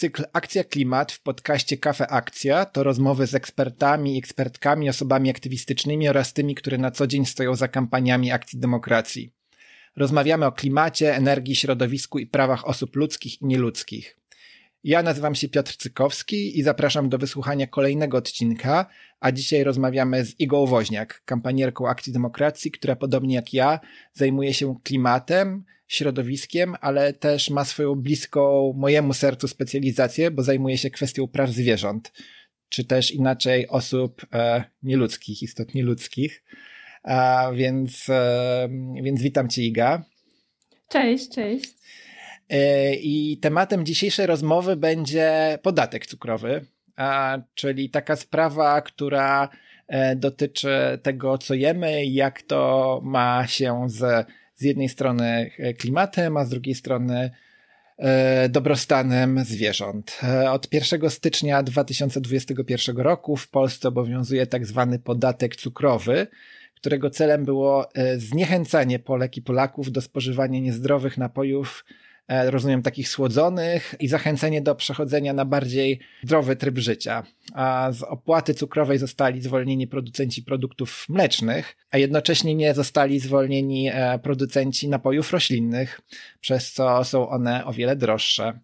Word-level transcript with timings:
Cykl 0.00 0.24
Akcja 0.32 0.64
Klimat 0.64 1.12
w 1.12 1.22
podcaście 1.22 1.76
Kafe 1.76 2.08
Akcja 2.08 2.64
to 2.64 2.82
rozmowy 2.82 3.26
z 3.26 3.34
ekspertami, 3.34 4.18
ekspertkami, 4.18 4.88
osobami 4.88 5.30
aktywistycznymi 5.30 6.08
oraz 6.08 6.32
tymi, 6.32 6.54
które 6.54 6.78
na 6.78 6.90
co 6.90 7.06
dzień 7.06 7.26
stoją 7.26 7.54
za 7.54 7.68
kampaniami 7.68 8.32
akcji 8.32 8.58
demokracji. 8.58 9.32
Rozmawiamy 9.96 10.46
o 10.46 10.52
klimacie, 10.52 11.14
energii, 11.14 11.56
środowisku 11.56 12.18
i 12.18 12.26
prawach 12.26 12.68
osób 12.68 12.96
ludzkich 12.96 13.42
i 13.42 13.46
nieludzkich. 13.46 14.19
Ja 14.84 15.02
nazywam 15.02 15.34
się 15.34 15.48
Piotr 15.48 15.76
Cykowski 15.76 16.58
i 16.58 16.62
zapraszam 16.62 17.08
do 17.08 17.18
wysłuchania 17.18 17.66
kolejnego 17.66 18.16
odcinka, 18.16 18.86
a 19.20 19.32
dzisiaj 19.32 19.64
rozmawiamy 19.64 20.24
z 20.24 20.40
Igą 20.40 20.66
Woźniak, 20.66 21.22
kampanierką 21.24 21.88
Akcji 21.88 22.12
Demokracji, 22.12 22.70
która 22.70 22.96
podobnie 22.96 23.34
jak 23.34 23.54
ja 23.54 23.80
zajmuje 24.12 24.54
się 24.54 24.74
klimatem, 24.84 25.64
środowiskiem, 25.86 26.74
ale 26.80 27.12
też 27.12 27.50
ma 27.50 27.64
swoją 27.64 27.94
bliską 27.94 28.72
mojemu 28.76 29.12
sercu 29.12 29.48
specjalizację, 29.48 30.30
bo 30.30 30.42
zajmuje 30.42 30.78
się 30.78 30.90
kwestią 30.90 31.28
praw 31.28 31.50
zwierząt, 31.50 32.12
czy 32.68 32.84
też 32.84 33.10
inaczej 33.10 33.68
osób 33.68 34.26
e, 34.32 34.64
nieludzkich, 34.82 35.42
istot 35.42 35.74
nieludzkich. 35.74 36.44
A 37.02 37.50
więc, 37.54 38.08
e, 38.08 38.68
więc 39.02 39.22
witam 39.22 39.48
Cię, 39.48 39.62
Iga. 39.62 40.04
Cześć, 40.88 41.28
cześć. 41.28 41.70
E, 42.50 42.94
I 42.94 43.38
tematem 43.38 43.86
dzisiejszej 43.86 44.26
rozmowy 44.26 44.76
będzie 44.76 45.58
podatek 45.62 46.06
cukrowy, 46.06 46.64
czyli 47.54 47.90
taka 47.90 48.16
sprawa, 48.16 48.82
która 48.82 49.48
e, 49.88 50.16
dotyczy 50.16 50.98
tego, 51.02 51.38
co 51.38 51.54
jemy, 51.54 52.06
jak 52.06 52.42
to 52.42 53.00
ma 53.04 53.46
się 53.46 53.84
z, 53.86 54.26
z 54.54 54.62
jednej 54.62 54.88
strony 54.88 55.50
klimatem, 55.78 56.36
a 56.36 56.44
z 56.44 56.48
drugiej 56.48 56.74
strony 56.74 57.30
e, 57.98 58.48
dobrostanem 58.48 59.44
zwierząt. 59.44 60.20
Od 60.50 60.74
1 60.74 61.10
stycznia 61.10 61.62
2021 61.62 62.96
roku 62.96 63.36
w 63.36 63.50
Polsce 63.50 63.88
obowiązuje 63.88 64.46
tak 64.46 64.66
zwany 64.66 64.98
podatek 64.98 65.56
cukrowy, 65.56 66.26
którego 66.74 67.10
celem 67.10 67.44
było 67.44 67.88
zniechęcanie 68.16 68.98
Polek 68.98 69.36
i 69.36 69.42
Polaków 69.42 69.92
do 69.92 70.00
spożywania 70.00 70.60
niezdrowych 70.60 71.18
napojów 71.18 71.84
E, 71.84 72.00
rozumiem, 72.30 72.82
takich 72.82 73.08
słodzonych 73.08 73.94
i 74.00 74.08
zachęcenie 74.08 74.62
do 74.62 74.74
przechodzenia 74.74 75.32
na 75.32 75.44
bardziej 75.44 76.00
zdrowy 76.24 76.56
tryb 76.56 76.78
życia. 76.78 77.22
A 77.54 77.88
z 77.92 78.02
opłaty 78.02 78.54
cukrowej 78.54 78.98
zostali 78.98 79.42
zwolnieni 79.42 79.86
producenci 79.86 80.42
produktów 80.42 81.06
mlecznych, 81.08 81.76
a 81.90 81.98
jednocześnie 81.98 82.54
nie 82.54 82.74
zostali 82.74 83.20
zwolnieni 83.20 83.90
e, 83.92 84.18
producenci 84.18 84.88
napojów 84.88 85.32
roślinnych, 85.32 86.00
przez 86.40 86.72
co 86.72 87.04
są 87.04 87.28
one 87.28 87.64
o 87.64 87.72
wiele 87.72 87.96
droższe. 87.96 88.58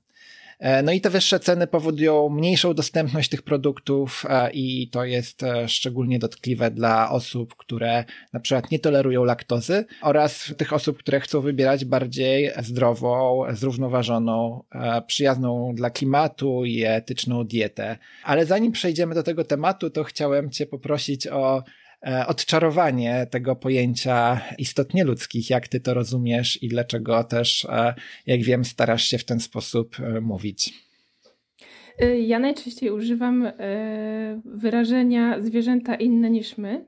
E, 0.59 0.83
no 0.83 0.93
i 0.93 1.01
te 1.01 1.11
wyższe 1.11 1.41
ceny 1.41 1.67
powodują 1.67 2.29
mniejszą 2.29 2.75
dostępność 2.75 3.31
tych 3.31 3.43
produktów 3.43 4.25
e, 4.29 4.51
i 4.53 4.89
to 4.89 5.05
jest 5.05 5.43
e, 5.43 5.69
szczególnie 5.69 6.19
dotkliwe 6.19 6.71
dla 6.71 7.11
osób, 7.11 7.57
które 7.57 8.05
na 8.33 8.41
przykład 8.41 8.71
nie 8.71 8.79
tolerują 8.79 9.25
laktozy 9.25 9.85
oraz 10.03 10.55
tych 10.57 10.73
osób, 10.73 10.98
które 10.98 11.21
chcą 11.21 11.41
wybierać 11.41 11.85
bardziej 11.85 12.51
zdrową, 12.63 13.43
zrównoważoną, 13.51 14.65
przyjazną 15.07 15.75
dla 15.75 15.91
klimatu 15.91 16.65
i 16.65 16.83
etyczną 16.83 17.45
dietę. 17.45 17.98
Ale 18.25 18.47
zanim 18.47 18.73
przejdziemy 18.73 19.15
do 19.15 19.23
tego 19.23 19.45
tematu, 19.45 19.91
to 19.91 20.05
chciałem 20.05 20.51
Cię 20.51 20.67
poprosić 20.67 21.27
o 21.27 21.63
odczarowanie 22.27 23.27
tego 23.30 23.56
pojęcia 23.56 24.41
istotnie 24.58 25.05
ludzkich, 25.05 25.50
jak 25.50 25.69
ty 25.69 25.80
to 25.80 25.94
rozumiesz 25.94 26.62
i 26.62 26.69
dlaczego 26.69 27.25
też, 27.25 27.64
e, 27.64 27.94
jak 28.27 28.42
wiem, 28.42 28.64
starasz 28.64 29.05
się 29.05 29.19
w 29.19 29.25
ten 29.25 29.41
sposób 29.41 30.00
e, 30.00 30.20
mówić. 30.20 30.86
Ja 32.27 32.39
najczęściej 32.39 32.91
używam 32.91 33.52
wyrażenia 34.44 35.41
zwierzęta 35.41 35.94
inne 35.94 36.30
niż 36.30 36.58
my. 36.58 36.86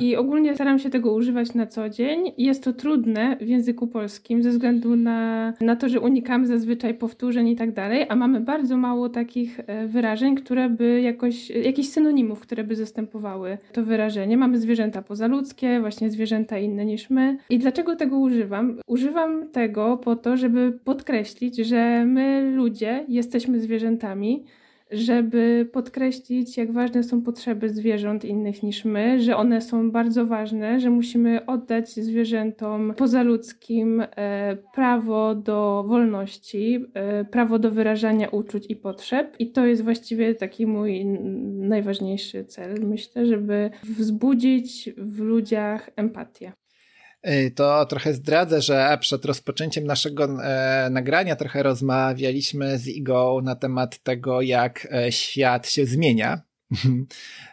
I 0.00 0.16
ogólnie 0.16 0.54
staram 0.54 0.78
się 0.78 0.90
tego 0.90 1.12
używać 1.12 1.54
na 1.54 1.66
co 1.66 1.88
dzień. 1.88 2.32
Jest 2.38 2.64
to 2.64 2.72
trudne 2.72 3.36
w 3.40 3.48
języku 3.48 3.86
polskim 3.86 4.42
ze 4.42 4.50
względu 4.50 4.96
na, 4.96 5.52
na 5.60 5.76
to, 5.76 5.88
że 5.88 6.00
unikamy 6.00 6.46
zazwyczaj 6.46 6.94
powtórzeń 6.94 7.48
i 7.48 7.56
tak 7.56 7.72
dalej, 7.72 8.06
a 8.08 8.16
mamy 8.16 8.40
bardzo 8.40 8.76
mało 8.76 9.08
takich 9.08 9.60
e, 9.66 9.86
wyrażeń, 9.86 10.34
które 10.34 10.68
by 10.68 11.00
jakoś, 11.00 11.50
jakichś 11.50 11.88
synonimów, 11.88 12.40
które 12.40 12.64
by 12.64 12.76
zastępowały 12.76 13.58
to 13.72 13.84
wyrażenie. 13.84 14.36
Mamy 14.36 14.58
zwierzęta 14.58 15.02
pozaludzkie, 15.02 15.80
właśnie 15.80 16.10
zwierzęta 16.10 16.58
inne 16.58 16.84
niż 16.84 17.10
my. 17.10 17.36
I 17.50 17.58
dlaczego 17.58 17.96
tego 17.96 18.18
używam? 18.18 18.78
Używam 18.86 19.48
tego 19.48 19.96
po 19.96 20.16
to, 20.16 20.36
żeby 20.36 20.78
podkreślić, 20.84 21.56
że 21.56 22.04
my 22.06 22.52
ludzie 22.54 23.04
jesteśmy 23.08 23.60
zwierzętami 23.60 24.44
żeby 24.92 25.68
podkreślić, 25.72 26.56
jak 26.56 26.72
ważne 26.72 27.02
są 27.02 27.22
potrzeby 27.22 27.68
zwierząt 27.68 28.24
innych 28.24 28.62
niż 28.62 28.84
my, 28.84 29.20
że 29.20 29.36
one 29.36 29.60
są 29.60 29.90
bardzo 29.90 30.26
ważne, 30.26 30.80
że 30.80 30.90
musimy 30.90 31.46
oddać 31.46 31.90
zwierzętom 31.90 32.94
pozaludzkim 32.96 34.00
e, 34.00 34.56
prawo 34.74 35.34
do 35.34 35.84
wolności, 35.88 36.84
e, 36.94 37.24
prawo 37.24 37.58
do 37.58 37.70
wyrażania 37.70 38.28
uczuć 38.28 38.66
i 38.68 38.76
potrzeb. 38.76 39.36
I 39.38 39.52
to 39.52 39.66
jest 39.66 39.84
właściwie 39.84 40.34
taki 40.34 40.66
mój 40.66 41.04
najważniejszy 41.52 42.44
cel, 42.44 42.74
myślę, 42.82 43.26
żeby 43.26 43.70
wzbudzić 43.82 44.90
w 44.96 45.20
ludziach 45.20 45.90
empatię. 45.96 46.52
To 47.54 47.86
trochę 47.86 48.14
zdradzę, 48.14 48.62
że 48.62 48.98
przed 49.00 49.24
rozpoczęciem 49.24 49.84
naszego 49.84 50.24
e, 50.24 50.90
nagrania 50.90 51.36
trochę 51.36 51.62
rozmawialiśmy 51.62 52.78
z 52.78 52.88
Igą 52.88 53.40
na 53.40 53.56
temat 53.56 54.02
tego, 54.02 54.40
jak 54.40 54.88
e, 54.92 55.12
świat 55.12 55.68
się 55.68 55.86
zmienia. 55.86 56.40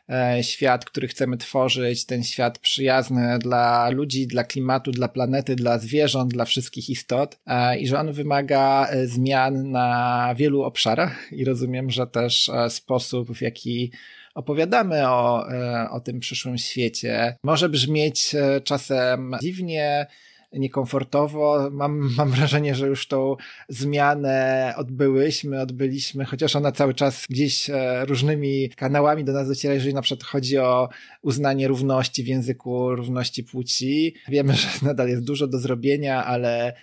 E, 0.09 0.43
świat, 0.43 0.85
który 0.85 1.07
chcemy 1.07 1.37
tworzyć, 1.37 2.05
ten 2.05 2.23
świat 2.23 2.59
przyjazny 2.59 3.39
dla 3.39 3.89
ludzi, 3.89 4.27
dla 4.27 4.43
klimatu, 4.43 4.91
dla 4.91 5.07
planety, 5.07 5.55
dla 5.55 5.79
zwierząt, 5.79 6.33
dla 6.33 6.45
wszystkich 6.45 6.89
istot 6.89 7.39
i 7.79 7.87
że 7.87 7.99
on 7.99 8.11
wymaga 8.13 8.87
zmian 9.05 9.71
na 9.71 10.35
wielu 10.37 10.63
obszarach 10.63 11.31
i 11.31 11.45
rozumiem, 11.45 11.89
że 11.89 12.07
też 12.07 12.51
sposób, 12.69 13.31
w 13.31 13.41
jaki 13.41 13.91
opowiadamy 14.39 15.07
o, 15.07 15.51
e, 15.51 15.89
o 15.89 15.99
tym 15.99 16.19
przyszłym 16.19 16.57
świecie. 16.57 17.35
Może 17.43 17.69
brzmieć 17.69 18.35
e, 18.35 18.61
czasem 18.61 19.35
dziwnie, 19.41 20.07
niekomfortowo. 20.53 21.69
Mam, 21.71 22.09
mam 22.17 22.31
wrażenie, 22.31 22.75
że 22.75 22.87
już 22.87 23.07
tą 23.07 23.35
zmianę 23.69 24.73
odbyłyśmy, 24.77 25.61
odbyliśmy, 25.61 26.25
chociaż 26.25 26.55
ona 26.55 26.71
cały 26.71 26.93
czas 26.93 27.25
gdzieś 27.29 27.69
e, 27.69 28.05
różnymi 28.05 28.69
kanałami 28.69 29.23
do 29.23 29.33
nas 29.33 29.47
dociera, 29.47 29.73
jeżeli 29.73 29.93
na 29.93 30.01
przykład 30.01 30.23
chodzi 30.23 30.57
o 30.57 30.89
uznanie 31.21 31.67
równości 31.67 32.23
w 32.23 32.27
języku, 32.27 32.95
równości 32.95 33.43
płci. 33.43 34.15
Wiemy, 34.27 34.53
że 34.53 34.67
nadal 34.81 35.09
jest 35.09 35.23
dużo 35.23 35.47
do 35.47 35.59
zrobienia, 35.59 36.25
ale 36.25 36.73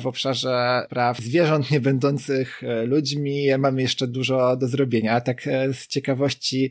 w 0.00 0.06
obszarze 0.06 0.86
praw 0.88 1.18
zwierząt 1.18 1.70
nie 1.70 1.80
będących 1.80 2.62
e, 2.62 2.86
ludźmi 2.86 3.46
mamy 3.58 3.82
jeszcze 3.82 4.06
dużo 4.06 4.56
do 4.56 4.68
zrobienia. 4.68 5.20
Tak 5.20 5.46
e, 5.46 5.74
z 5.74 5.86
ciekawości 5.86 6.70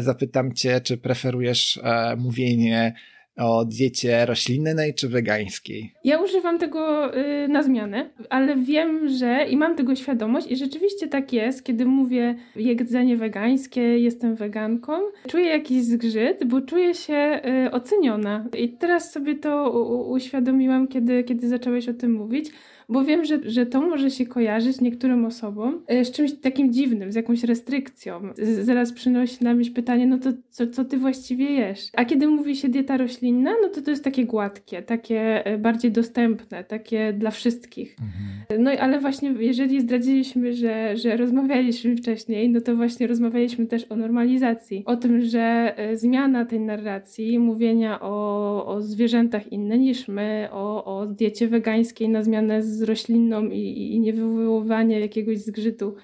zapytam 0.00 0.54
Cię, 0.54 0.80
czy 0.80 0.96
preferujesz 0.96 1.80
mówienie 2.16 2.94
o 3.36 3.64
diecie 3.64 4.26
roślinnej 4.26 4.94
czy 4.94 5.08
wegańskiej? 5.08 5.92
Ja 6.04 6.18
używam 6.18 6.58
tego 6.58 7.14
y, 7.18 7.48
na 7.48 7.62
zmianę, 7.62 8.10
ale 8.30 8.56
wiem, 8.56 9.08
że 9.08 9.46
i 9.50 9.56
mam 9.56 9.76
tego 9.76 9.94
świadomość 9.94 10.46
i 10.50 10.56
rzeczywiście 10.56 11.08
tak 11.08 11.32
jest, 11.32 11.64
kiedy 11.64 11.84
mówię 11.84 12.34
jedzenie 12.56 13.16
wegańskie, 13.16 13.80
jestem 13.80 14.34
weganką, 14.36 14.92
czuję 15.28 15.46
jakiś 15.46 15.84
zgrzyt, 15.84 16.44
bo 16.44 16.60
czuję 16.60 16.94
się 16.94 17.40
y, 17.66 17.70
oceniona. 17.70 18.46
I 18.58 18.68
teraz 18.68 19.12
sobie 19.12 19.34
to 19.34 19.70
uświadomiłam, 20.10 20.88
kiedy, 20.88 21.24
kiedy 21.24 21.48
zacząłeś 21.48 21.88
o 21.88 21.94
tym 21.94 22.12
mówić 22.12 22.50
bo 22.88 23.04
wiem, 23.04 23.24
że, 23.24 23.50
że 23.50 23.66
to 23.66 23.80
może 23.80 24.10
się 24.10 24.26
kojarzyć 24.26 24.80
niektórym 24.80 25.24
osobom 25.24 25.82
e, 25.86 26.04
z 26.04 26.10
czymś 26.10 26.32
takim 26.32 26.72
dziwnym, 26.72 27.12
z 27.12 27.14
jakąś 27.14 27.44
restrykcją. 27.44 28.20
Zaraz 28.62 28.92
przynosi 28.92 29.44
na 29.44 29.54
myśl 29.54 29.72
pytanie, 29.72 30.06
no 30.06 30.18
to 30.18 30.30
co, 30.50 30.66
co 30.66 30.84
ty 30.84 30.98
właściwie 30.98 31.50
jesz? 31.50 31.90
A 31.92 32.04
kiedy 32.04 32.26
mówi 32.26 32.56
się 32.56 32.68
dieta 32.68 32.96
roślinna, 32.96 33.54
no 33.62 33.68
to 33.68 33.82
to 33.82 33.90
jest 33.90 34.04
takie 34.04 34.24
gładkie, 34.24 34.82
takie 34.82 35.46
e, 35.46 35.58
bardziej 35.58 35.92
dostępne, 35.92 36.64
takie 36.64 37.12
dla 37.12 37.30
wszystkich. 37.30 37.96
Mhm. 38.00 38.64
No 38.64 38.70
ale 38.70 39.00
właśnie 39.00 39.34
jeżeli 39.38 39.80
zdradziliśmy, 39.80 40.52
że, 40.52 40.96
że 40.96 41.16
rozmawialiśmy 41.16 41.96
wcześniej, 41.96 42.50
no 42.50 42.60
to 42.60 42.76
właśnie 42.76 43.06
rozmawialiśmy 43.06 43.66
też 43.66 43.86
o 43.90 43.96
normalizacji, 43.96 44.82
o 44.86 44.96
tym, 44.96 45.20
że 45.20 45.74
e, 45.76 45.96
zmiana 45.96 46.44
tej 46.44 46.60
narracji, 46.60 47.38
mówienia 47.38 48.00
o, 48.00 48.66
o 48.66 48.82
zwierzętach 48.82 49.52
inne 49.52 49.78
niż 49.78 50.08
my, 50.08 50.48
o, 50.52 50.84
o 50.84 51.06
diecie 51.06 51.48
wegańskiej 51.48 52.08
na 52.08 52.22
zmianę 52.22 52.62
z 52.62 52.73
z 52.74 52.82
roślinną 52.82 53.46
i, 53.46 53.94
i 53.94 54.00
nie 54.00 54.12
wywoływanie 54.12 55.00
jakiegoś 55.00 55.38
zgrzytu 55.38 55.94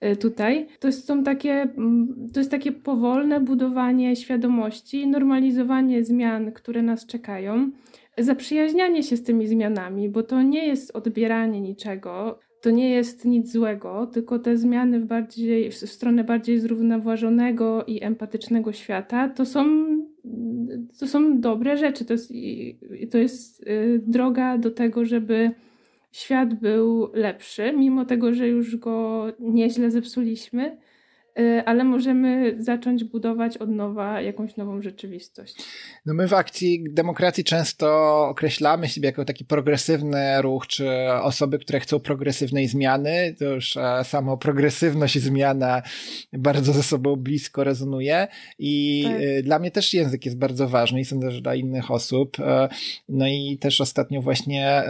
e, 0.00 0.16
tutaj. 0.16 0.66
To, 0.80 0.92
są 0.92 1.24
takie, 1.24 1.52
mm, 1.52 2.28
to 2.32 2.40
jest 2.40 2.50
takie 2.50 2.72
powolne 2.72 3.40
budowanie 3.40 4.16
świadomości, 4.16 5.06
normalizowanie 5.06 6.04
zmian, 6.04 6.52
które 6.52 6.82
nas 6.82 7.06
czekają, 7.06 7.70
zaprzyjaźnianie 8.18 9.02
się 9.02 9.16
z 9.16 9.22
tymi 9.22 9.46
zmianami, 9.46 10.08
bo 10.08 10.22
to 10.22 10.42
nie 10.42 10.66
jest 10.66 10.96
odbieranie 10.96 11.60
niczego, 11.60 12.38
to 12.64 12.70
nie 12.70 12.90
jest 12.90 13.24
nic 13.24 13.52
złego, 13.52 14.06
tylko 14.06 14.38
te 14.38 14.56
zmiany 14.56 15.00
w, 15.00 15.06
bardziej, 15.06 15.70
w 15.70 15.74
stronę 15.74 16.24
bardziej 16.24 16.60
zrównoważonego 16.60 17.84
i 17.84 18.04
empatycznego 18.04 18.72
świata 18.72 19.28
to 19.28 19.44
są, 19.46 19.64
to 21.00 21.06
są 21.06 21.40
dobre 21.40 21.76
rzeczy. 21.76 22.04
To 22.04 22.12
jest, 22.12 22.32
to 23.10 23.18
jest 23.18 23.62
y, 23.62 24.00
droga 24.06 24.58
do 24.58 24.70
tego, 24.70 25.04
żeby 25.04 25.50
świat 26.14 26.54
był 26.54 27.10
lepszy, 27.14 27.72
mimo 27.72 28.04
tego, 28.04 28.34
że 28.34 28.48
już 28.48 28.76
go 28.76 29.26
nieźle 29.38 29.90
zepsuliśmy 29.90 30.76
ale 31.66 31.84
możemy 31.84 32.56
zacząć 32.58 33.04
budować 33.04 33.56
od 33.56 33.70
nowa 33.70 34.20
jakąś 34.20 34.56
nową 34.56 34.82
rzeczywistość. 34.82 35.56
No 36.06 36.14
my 36.14 36.28
w 36.28 36.34
akcji 36.34 36.84
demokracji 36.90 37.44
często 37.44 38.18
określamy 38.28 38.88
siebie 38.88 39.06
jako 39.06 39.24
taki 39.24 39.44
progresywny 39.44 40.42
ruch, 40.42 40.66
czy 40.66 40.88
osoby, 41.22 41.58
które 41.58 41.80
chcą 41.80 42.00
progresywnej 42.00 42.68
zmiany. 42.68 43.34
To 43.38 43.44
już 43.44 43.76
e, 43.76 44.04
samo 44.04 44.36
progresywność 44.36 45.16
i 45.16 45.20
zmiana 45.20 45.82
bardzo 46.32 46.72
ze 46.72 46.82
sobą 46.82 47.16
blisko 47.16 47.64
rezonuje 47.64 48.28
i 48.58 49.04
tak. 49.04 49.20
Y, 49.20 49.42
dla 49.42 49.58
mnie 49.58 49.70
też 49.70 49.94
język 49.94 50.24
jest 50.24 50.38
bardzo 50.38 50.68
ważny 50.68 51.00
i 51.00 51.04
sądzę, 51.04 51.30
że 51.30 51.40
dla 51.40 51.54
innych 51.54 51.90
osób. 51.90 52.40
E, 52.40 52.68
no 53.08 53.26
i 53.26 53.58
też 53.60 53.80
ostatnio 53.80 54.22
właśnie 54.22 54.82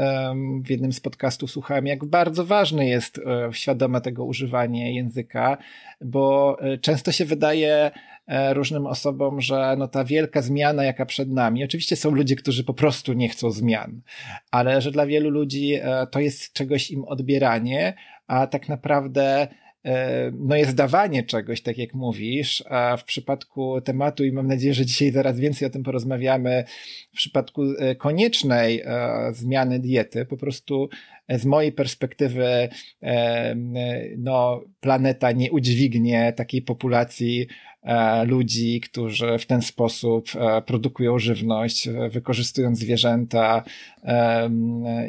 w 0.65 0.71
jednym 0.71 0.93
z 0.93 1.01
podcastów 1.01 1.51
słuchałem, 1.51 1.87
jak 1.87 2.05
bardzo 2.05 2.45
ważne 2.45 2.89
jest 2.89 3.19
e, 3.19 3.49
świadome 3.53 4.01
tego 4.01 4.25
używanie 4.25 4.95
języka, 4.95 5.59
bo 6.01 6.34
e, 6.61 6.79
często 6.79 7.13
się 7.13 7.25
wydaje 7.25 7.91
e, 8.27 8.55
różnym 8.55 8.87
osobom, 8.87 9.41
że 9.41 9.75
no 9.79 9.89
ta 9.89 10.05
wielka 10.05 10.43
zmiana, 10.43 10.85
jaka 10.85 11.07
przed 11.07 11.31
nami, 11.31 11.65
oczywiście 11.65 11.97
są 11.97 12.11
ludzie, 12.11 12.37
którzy 12.37 12.65
po 12.65 12.75
prostu 12.75 13.13
nie 13.13 13.29
chcą 13.29 13.51
zmian, 13.51 14.01
ale 14.51 14.81
że 14.81 14.91
dla 14.91 15.07
wielu 15.07 15.31
ludzi 15.31 15.75
e, 15.75 16.07
to 16.11 16.21
jest 16.21 16.53
czegoś 16.53 16.91
im 16.91 17.05
odbieranie, 17.05 17.95
a 18.27 18.47
tak 18.47 18.69
naprawdę 18.69 19.49
no 20.33 20.57
jest 20.57 20.75
dawanie 20.75 21.23
czegoś, 21.23 21.63
tak 21.63 21.79
jak 21.79 21.95
mówisz, 21.95 22.65
a 22.71 22.97
w 22.97 23.05
przypadku 23.05 23.81
tematu, 23.81 24.25
i 24.25 24.33
mam 24.33 24.47
nadzieję, 24.47 24.75
że 24.75 24.87
dzisiaj 24.87 25.11
zaraz 25.11 25.39
więcej 25.39 25.69
o 25.69 25.71
tym 25.71 25.83
porozmawiamy, 25.83 26.65
w 27.13 27.17
przypadku 27.17 27.63
koniecznej 27.99 28.83
zmiany 29.33 29.79
diety, 29.79 30.25
po 30.25 30.37
prostu 30.37 30.89
z 31.29 31.45
mojej 31.45 31.73
perspektywy 31.73 32.69
no, 34.19 34.65
planeta 34.81 35.33
nie 35.33 35.53
udźwignie 35.53 36.33
takiej 36.37 36.63
populacji 36.63 37.47
e, 37.83 38.25
ludzi, 38.25 38.81
którzy 38.81 39.39
w 39.39 39.47
ten 39.47 39.63
sposób 39.63 40.29
e, 40.35 40.63
produkują 40.63 41.19
żywność, 41.19 41.89
wykorzystując 42.11 42.79
zwierzęta 42.79 43.65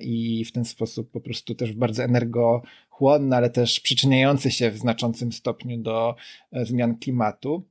i 0.02 0.46
w 0.46 0.52
ten 0.52 0.66
sposób 0.66 1.12
po 1.12 1.22
prostu 1.22 1.56
też 1.56 1.74
bardzo 1.74 2.04
energochłonny, 2.96 3.36
ale 3.36 3.50
też 3.50 3.80
przyczyniający 3.80 4.52
się 4.52 4.72
w 4.72 4.78
znaczącym 4.78 5.32
stopniu 5.32 5.78
do 5.78 6.16
e, 6.52 6.66
zmian 6.66 6.98
klimatu. 6.98 7.64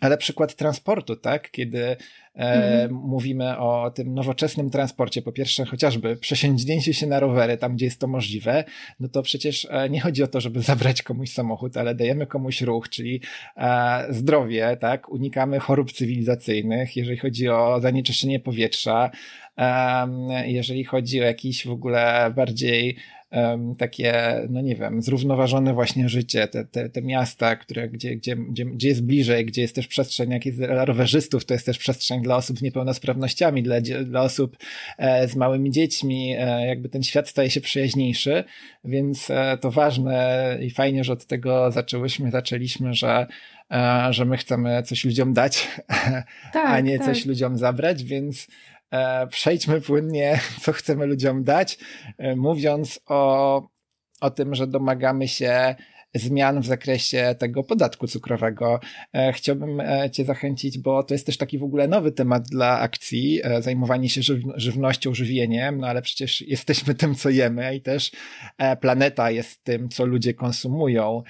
Ale 0.00 0.18
przykład 0.18 0.54
transportu, 0.54 1.16
tak? 1.16 1.50
Kiedy 1.50 1.84
e, 1.86 1.96
mhm. 2.34 2.94
mówimy 2.94 3.58
o 3.58 3.90
tym 3.90 4.14
nowoczesnym 4.14 4.70
transporcie, 4.70 5.22
po 5.22 5.32
pierwsze 5.32 5.64
chociażby 5.64 6.16
przesiądnięciu 6.16 6.92
się 6.92 7.06
na 7.06 7.20
rowery 7.20 7.56
tam, 7.56 7.74
gdzie 7.74 7.84
jest 7.84 8.00
to 8.00 8.06
możliwe, 8.06 8.64
no 9.00 9.08
to 9.08 9.22
przecież 9.22 9.66
e, 9.70 9.90
nie 9.90 10.00
chodzi 10.00 10.22
o 10.22 10.26
to, 10.26 10.40
żeby 10.40 10.60
zabrać 10.70 11.02
komuś 11.02 11.30
samochód, 11.30 11.76
ale 11.76 11.94
dajemy 11.94 12.26
komuś 12.26 12.60
ruch, 12.60 12.88
czyli 12.88 13.20
e, 13.56 14.06
zdrowie, 14.10 14.76
tak? 14.80 15.08
Unikamy 15.08 15.58
chorób 15.58 15.92
cywilizacyjnych, 15.92 16.96
jeżeli 16.96 17.16
chodzi 17.16 17.48
o 17.48 17.80
zanieczyszczenie 17.80 18.40
powietrza, 18.40 19.10
e, 19.56 20.50
jeżeli 20.50 20.84
chodzi 20.84 21.20
o 21.20 21.24
jakiś 21.24 21.66
w 21.66 21.70
ogóle 21.70 22.32
bardziej 22.36 22.96
takie, 23.78 24.40
no 24.50 24.60
nie 24.60 24.76
wiem, 24.76 25.02
zrównoważone 25.02 25.74
właśnie 25.74 26.08
życie, 26.08 26.48
te, 26.48 26.64
te, 26.64 26.88
te 26.88 27.02
miasta, 27.02 27.56
które, 27.56 27.88
gdzie, 27.88 28.16
gdzie, 28.16 28.36
gdzie, 28.36 28.64
gdzie 28.64 28.88
jest 28.88 29.04
bliżej, 29.04 29.46
gdzie 29.46 29.62
jest 29.62 29.74
też 29.74 29.88
przestrzeń, 29.88 30.30
jak 30.30 30.46
jest 30.46 30.58
dla 30.58 30.84
rowerzystów, 30.84 31.44
to 31.44 31.54
jest 31.54 31.66
też 31.66 31.78
przestrzeń 31.78 32.22
dla 32.22 32.36
osób 32.36 32.58
z 32.58 32.62
niepełnosprawnościami, 32.62 33.62
dla, 33.62 33.76
dla 34.04 34.22
osób 34.22 34.56
e, 34.98 35.28
z 35.28 35.36
małymi 35.36 35.70
dziećmi, 35.70 36.34
e, 36.38 36.66
jakby 36.66 36.88
ten 36.88 37.02
świat 37.02 37.28
staje 37.28 37.50
się 37.50 37.60
przyjaźniejszy, 37.60 38.44
więc 38.84 39.30
e, 39.30 39.58
to 39.60 39.70
ważne 39.70 40.58
i 40.62 40.70
fajnie, 40.70 41.04
że 41.04 41.12
od 41.12 41.26
tego 41.26 41.70
zaczęłyśmy, 41.70 42.30
zaczęliśmy, 42.30 42.94
że 42.94 43.26
że 44.10 44.24
my 44.24 44.36
chcemy 44.36 44.82
coś 44.82 45.04
ludziom 45.04 45.32
dać, 45.32 45.68
tak, 46.52 46.66
a 46.66 46.80
nie 46.80 46.98
tak. 46.98 47.06
coś 47.06 47.26
ludziom 47.26 47.58
zabrać, 47.58 48.04
więc 48.04 48.48
E, 48.48 48.71
przejdźmy 49.30 49.80
płynnie, 49.80 50.40
co 50.62 50.72
chcemy 50.72 51.06
ludziom 51.06 51.44
dać, 51.44 51.78
e, 52.18 52.36
mówiąc 52.36 53.00
o, 53.06 53.62
o 54.20 54.30
tym, 54.30 54.54
że 54.54 54.66
domagamy 54.66 55.28
się 55.28 55.74
zmian 56.14 56.60
w 56.60 56.66
zakresie 56.66 57.34
tego 57.38 57.62
podatku 57.62 58.06
cukrowego. 58.06 58.80
E, 59.12 59.32
chciałbym 59.32 59.80
e, 59.80 60.10
Cię 60.10 60.24
zachęcić, 60.24 60.78
bo 60.78 61.02
to 61.02 61.14
jest 61.14 61.26
też 61.26 61.36
taki 61.36 61.58
w 61.58 61.62
ogóle 61.62 61.88
nowy 61.88 62.12
temat 62.12 62.48
dla 62.48 62.80
akcji, 62.80 63.40
e, 63.44 63.62
zajmowanie 63.62 64.08
się 64.08 64.20
żywnością, 64.56 65.14
żywieniem, 65.14 65.78
no 65.78 65.86
ale 65.86 66.02
przecież 66.02 66.40
jesteśmy 66.40 66.94
tym, 66.94 67.14
co 67.14 67.30
jemy 67.30 67.76
i 67.76 67.80
też 67.80 68.10
planeta 68.80 69.30
jest 69.30 69.64
tym, 69.64 69.88
co 69.88 70.06
ludzie 70.06 70.34
konsumują. 70.34 71.22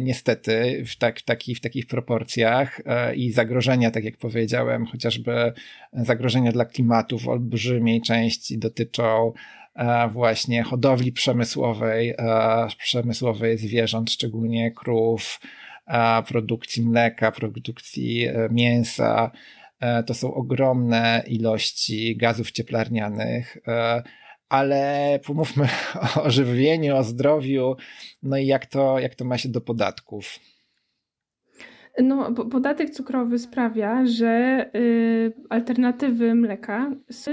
Niestety 0.00 0.84
w, 0.86 0.96
tak, 0.96 1.22
taki, 1.22 1.54
w 1.54 1.60
takich 1.60 1.86
proporcjach 1.86 2.80
i 3.14 3.32
zagrożenia, 3.32 3.90
tak 3.90 4.04
jak 4.04 4.16
powiedziałem, 4.16 4.86
chociażby 4.86 5.52
zagrożenia 5.92 6.52
dla 6.52 6.64
klimatu 6.64 7.18
w 7.18 7.28
olbrzymiej 7.28 8.02
części 8.02 8.58
dotyczą 8.58 9.32
właśnie 10.10 10.62
hodowli 10.62 11.12
przemysłowej, 11.12 12.10
e, 12.10 12.66
przemysłowej 12.78 13.58
zwierząt, 13.58 14.10
szczególnie 14.10 14.70
krów, 14.70 15.40
e, 15.86 16.22
produkcji 16.22 16.82
mleka, 16.82 17.32
produkcji 17.32 18.28
mięsa. 18.50 19.30
To 20.06 20.14
są 20.14 20.34
ogromne 20.34 21.22
ilości 21.26 22.16
gazów 22.16 22.50
cieplarnianych, 22.50 23.56
ale 24.48 25.20
pomówmy 25.24 25.68
o 26.24 26.30
żywieniu, 26.30 26.96
o 26.96 27.02
zdrowiu, 27.02 27.76
no 28.22 28.36
i 28.36 28.46
jak 28.46 28.66
to, 28.66 28.98
jak 28.98 29.14
to 29.14 29.24
ma 29.24 29.38
się 29.38 29.48
do 29.48 29.60
podatków. 29.60 30.38
No, 32.00 32.32
podatek 32.32 32.90
cukrowy 32.90 33.38
sprawia, 33.38 34.06
że 34.06 34.66
y, 34.76 35.32
alternatywy 35.48 36.34
mleka 36.34 36.90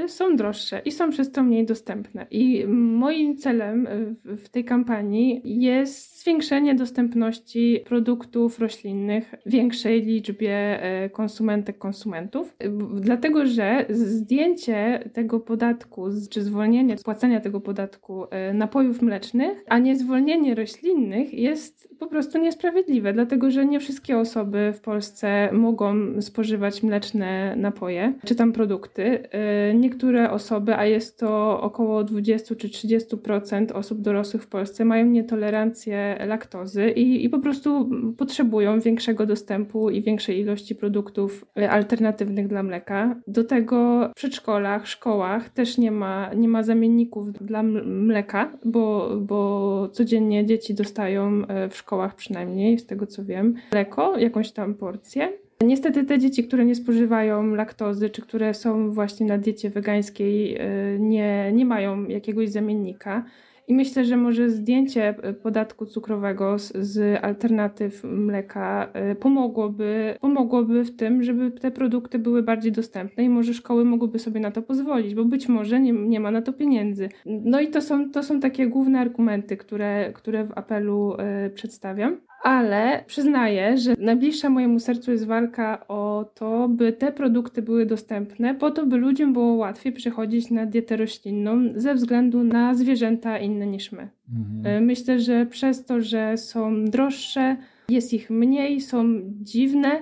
są 0.07 0.35
droższe 0.35 0.81
i 0.85 0.91
są 0.91 1.09
przez 1.09 1.31
to 1.31 1.43
mniej 1.43 1.65
dostępne. 1.65 2.27
I 2.31 2.65
moim 2.67 3.37
celem 3.37 3.87
w, 4.25 4.45
w 4.45 4.49
tej 4.49 4.65
kampanii 4.65 5.41
jest 5.43 6.21
zwiększenie 6.21 6.75
dostępności 6.75 7.83
produktów 7.85 8.59
roślinnych 8.59 9.35
większej 9.45 10.01
liczbie 10.01 10.79
y, 11.05 11.09
konsumentek, 11.09 11.77
konsumentów. 11.77 12.55
Dlatego, 12.93 13.45
że 13.45 13.85
zdjęcie 13.89 15.09
tego 15.13 15.39
podatku, 15.39 16.05
czy 16.29 16.41
zwolnienie 16.41 16.97
spłacania 16.97 17.39
tego 17.39 17.61
podatku 17.61 18.23
y, 18.23 18.53
napojów 18.53 19.01
mlecznych, 19.01 19.63
a 19.67 19.79
nie 19.79 19.95
zwolnienie 19.95 20.55
roślinnych 20.55 21.33
jest 21.33 21.89
po 21.99 22.07
prostu 22.07 22.37
niesprawiedliwe, 22.37 23.13
dlatego 23.13 23.51
że 23.51 23.65
nie 23.65 23.79
wszystkie 23.79 24.17
osoby 24.17 24.48
osoby 24.49 24.73
w 24.73 24.81
Polsce 24.81 25.49
mogą 25.53 26.21
spożywać 26.21 26.83
mleczne 26.83 27.55
napoje 27.55 28.13
czy 28.25 28.35
tam 28.35 28.53
produkty. 28.53 29.23
Y, 29.71 29.73
niektóre 29.73 30.31
osoby, 30.31 30.75
a 30.75 30.85
jest 30.85 31.19
to 31.19 31.61
około 31.61 32.03
20 32.03 32.55
czy 32.55 32.67
30% 32.67 33.71
osób 33.73 34.01
dorosłych 34.01 34.43
w 34.43 34.47
Polsce, 34.47 34.85
mają 34.85 35.05
nietolerancję 35.05 36.17
laktozy 36.27 36.89
i, 36.89 37.25
i 37.25 37.29
po 37.29 37.39
prostu 37.39 37.89
potrzebują 38.17 38.79
większego 38.79 39.25
dostępu 39.25 39.89
i 39.89 40.01
większej 40.01 40.39
ilości 40.39 40.75
produktów 40.75 41.45
y, 41.59 41.69
alternatywnych 41.69 42.47
dla 42.47 42.63
mleka. 42.63 43.15
Do 43.27 43.43
tego 43.43 44.09
w 44.11 44.15
przedszkolach, 44.15 44.87
szkołach 44.87 45.49
też 45.49 45.77
nie 45.77 45.91
ma, 45.91 46.33
nie 46.33 46.47
ma 46.47 46.63
zamienników 46.63 47.31
dla 47.31 47.63
mleka, 47.83 48.51
bo, 48.65 49.09
bo 49.21 49.89
codziennie 49.91 50.45
dzieci 50.45 50.73
dostają 50.73 51.43
y, 51.65 51.69
w 51.69 51.77
szkołach 51.77 52.15
przynajmniej, 52.15 52.79
z 52.79 52.85
tego 52.85 53.07
co 53.07 53.25
wiem, 53.25 53.55
mleko, 53.71 54.17
jakąś 54.17 54.38
jakąś 54.39 54.51
tam 54.51 54.73
porcję. 54.73 55.29
Niestety 55.61 56.03
te 56.03 56.19
dzieci, 56.19 56.43
które 56.43 56.65
nie 56.65 56.75
spożywają 56.75 57.55
laktozy, 57.55 58.09
czy 58.09 58.21
które 58.21 58.53
są 58.53 58.91
właśnie 58.91 59.25
na 59.25 59.37
diecie 59.37 59.69
wegańskiej, 59.69 60.61
y, 60.95 60.99
nie, 60.99 61.51
nie 61.53 61.65
mają 61.65 62.07
jakiegoś 62.07 62.49
zamiennika. 62.49 63.23
I 63.67 63.73
myślę, 63.73 64.05
że 64.05 64.17
może 64.17 64.49
zdjęcie 64.49 65.15
y, 65.29 65.33
podatku 65.33 65.85
cukrowego 65.85 66.59
z, 66.59 66.77
z, 66.77 67.23
alternatyw 67.23 68.03
mleka 68.03 68.91
y, 69.11 69.15
pomogłoby, 69.15 70.15
pomogłoby 70.21 70.83
w 70.83 70.95
tym, 70.95 71.23
żeby 71.23 71.51
te 71.51 71.71
produkty 71.71 72.19
były 72.19 72.43
bardziej 72.43 72.71
dostępne 72.71 73.23
i 73.23 73.29
może 73.29 73.53
szkoły 73.53 73.85
mogłyby 73.85 74.19
sobie 74.19 74.39
na 74.39 74.51
to 74.51 74.61
pozwolić, 74.61 75.15
bo 75.15 75.25
być 75.25 75.49
może 75.49 75.79
nie, 75.79 75.91
nie 75.91 76.19
ma 76.19 76.31
na 76.31 76.41
to 76.41 76.53
pieniędzy. 76.53 77.09
No 77.25 77.59
i 77.59 77.67
to 77.67 77.81
są, 77.81 78.11
to 78.11 78.23
są 78.23 78.39
takie 78.39 78.67
główne 78.67 78.99
argumenty, 78.99 79.57
które, 79.57 80.13
które 80.13 80.43
w 80.43 80.51
apelu 80.57 81.17
przedstawiam. 81.53 82.28
Ale 82.43 83.03
przyznaję, 83.07 83.77
że 83.77 83.95
najbliższa 83.99 84.49
mojemu 84.49 84.79
sercu 84.79 85.11
jest 85.11 85.25
walka 85.25 85.87
o 85.87 86.25
to, 86.35 86.69
by 86.69 86.93
te 86.93 87.11
produkty 87.11 87.61
były 87.61 87.85
dostępne, 87.85 88.55
po 88.55 88.71
to, 88.71 88.85
by 88.85 88.97
ludziom 88.97 89.33
było 89.33 89.53
łatwiej 89.53 89.93
przechodzić 89.93 90.51
na 90.51 90.65
dietę 90.65 90.97
roślinną 90.97 91.59
ze 91.75 91.95
względu 91.95 92.43
na 92.43 92.75
zwierzęta 92.75 93.37
inne 93.37 93.67
niż 93.67 93.91
my. 93.91 94.09
Mhm. 94.33 94.77
E, 94.77 94.81
myślę, 94.81 95.19
że 95.19 95.45
przez 95.45 95.85
to, 95.85 96.01
że 96.01 96.37
są 96.37 96.85
droższe, 96.85 97.57
jest 97.89 98.13
ich 98.13 98.29
mniej, 98.29 98.81
są 98.81 99.05
dziwne, 99.41 100.01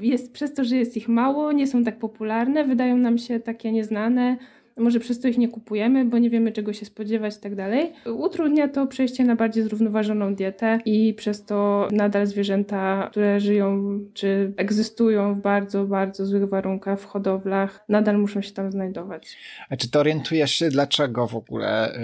jest, 0.00 0.32
przez 0.32 0.54
to, 0.54 0.64
że 0.64 0.76
jest 0.76 0.96
ich 0.96 1.08
mało, 1.08 1.52
nie 1.52 1.66
są 1.66 1.84
tak 1.84 1.98
popularne, 1.98 2.64
wydają 2.64 2.96
nam 2.96 3.18
się 3.18 3.40
takie 3.40 3.72
nieznane, 3.72 4.36
może 4.76 5.00
przez 5.00 5.20
to 5.20 5.28
ich 5.28 5.38
nie 5.38 5.48
kupujemy, 5.48 6.04
bo 6.04 6.18
nie 6.18 6.30
wiemy 6.30 6.52
czego 6.52 6.72
się 6.72 6.86
spodziewać 6.86 7.36
i 7.36 7.40
tak 7.40 7.54
dalej. 7.54 7.92
Utrudnia 8.06 8.68
to 8.68 8.86
przejście 8.86 9.24
na 9.24 9.36
bardziej 9.36 9.64
zrównoważoną 9.64 10.34
dietę 10.34 10.78
i 10.84 11.14
przez 11.14 11.44
to 11.44 11.88
nadal 11.92 12.26
zwierzęta, 12.26 13.08
które 13.10 13.40
żyją 13.40 13.98
czy 14.14 14.52
egzystują 14.56 15.34
w 15.34 15.40
bardzo, 15.40 15.84
bardzo 15.84 16.26
złych 16.26 16.48
warunkach 16.48 17.00
w 17.00 17.04
hodowlach, 17.04 17.84
nadal 17.88 18.18
muszą 18.18 18.42
się 18.42 18.52
tam 18.52 18.72
znajdować. 18.72 19.36
A 19.70 19.76
czy 19.76 19.90
to 19.90 20.00
orientujesz 20.00 20.54
się, 20.54 20.68
dlaczego 20.68 21.26
w 21.26 21.34
ogóle 21.34 21.98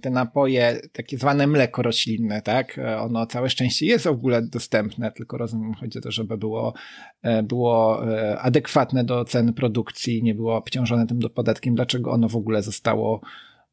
te 0.00 0.10
napoje, 0.10 0.80
takie 0.92 1.18
zwane 1.18 1.46
mleko 1.46 1.82
roślinne, 1.82 2.42
tak? 2.42 2.80
Ono 2.98 3.26
całe 3.26 3.50
szczęście 3.50 3.86
jest 3.86 4.04
w 4.04 4.08
ogóle 4.08 4.42
dostępne, 4.42 5.12
tylko 5.12 5.38
rozumiem, 5.38 5.74
chodzi 5.74 5.98
o 5.98 6.02
to, 6.02 6.10
żeby 6.10 6.38
było, 6.38 6.74
e, 6.74 7.11
było 7.42 8.06
e, 8.12 8.38
adekwatne 8.38 9.04
do 9.04 9.24
cen 9.24 9.52
produkcji, 9.52 10.22
nie 10.22 10.34
było 10.34 10.56
obciążone 10.56 11.06
tym 11.06 11.20
podatkiem. 11.34 11.74
Dlaczego 11.74 12.02
dlaczego 12.02 12.12
ono 12.12 12.28
w 12.28 12.36
ogóle 12.36 12.62
zostało 12.62 13.20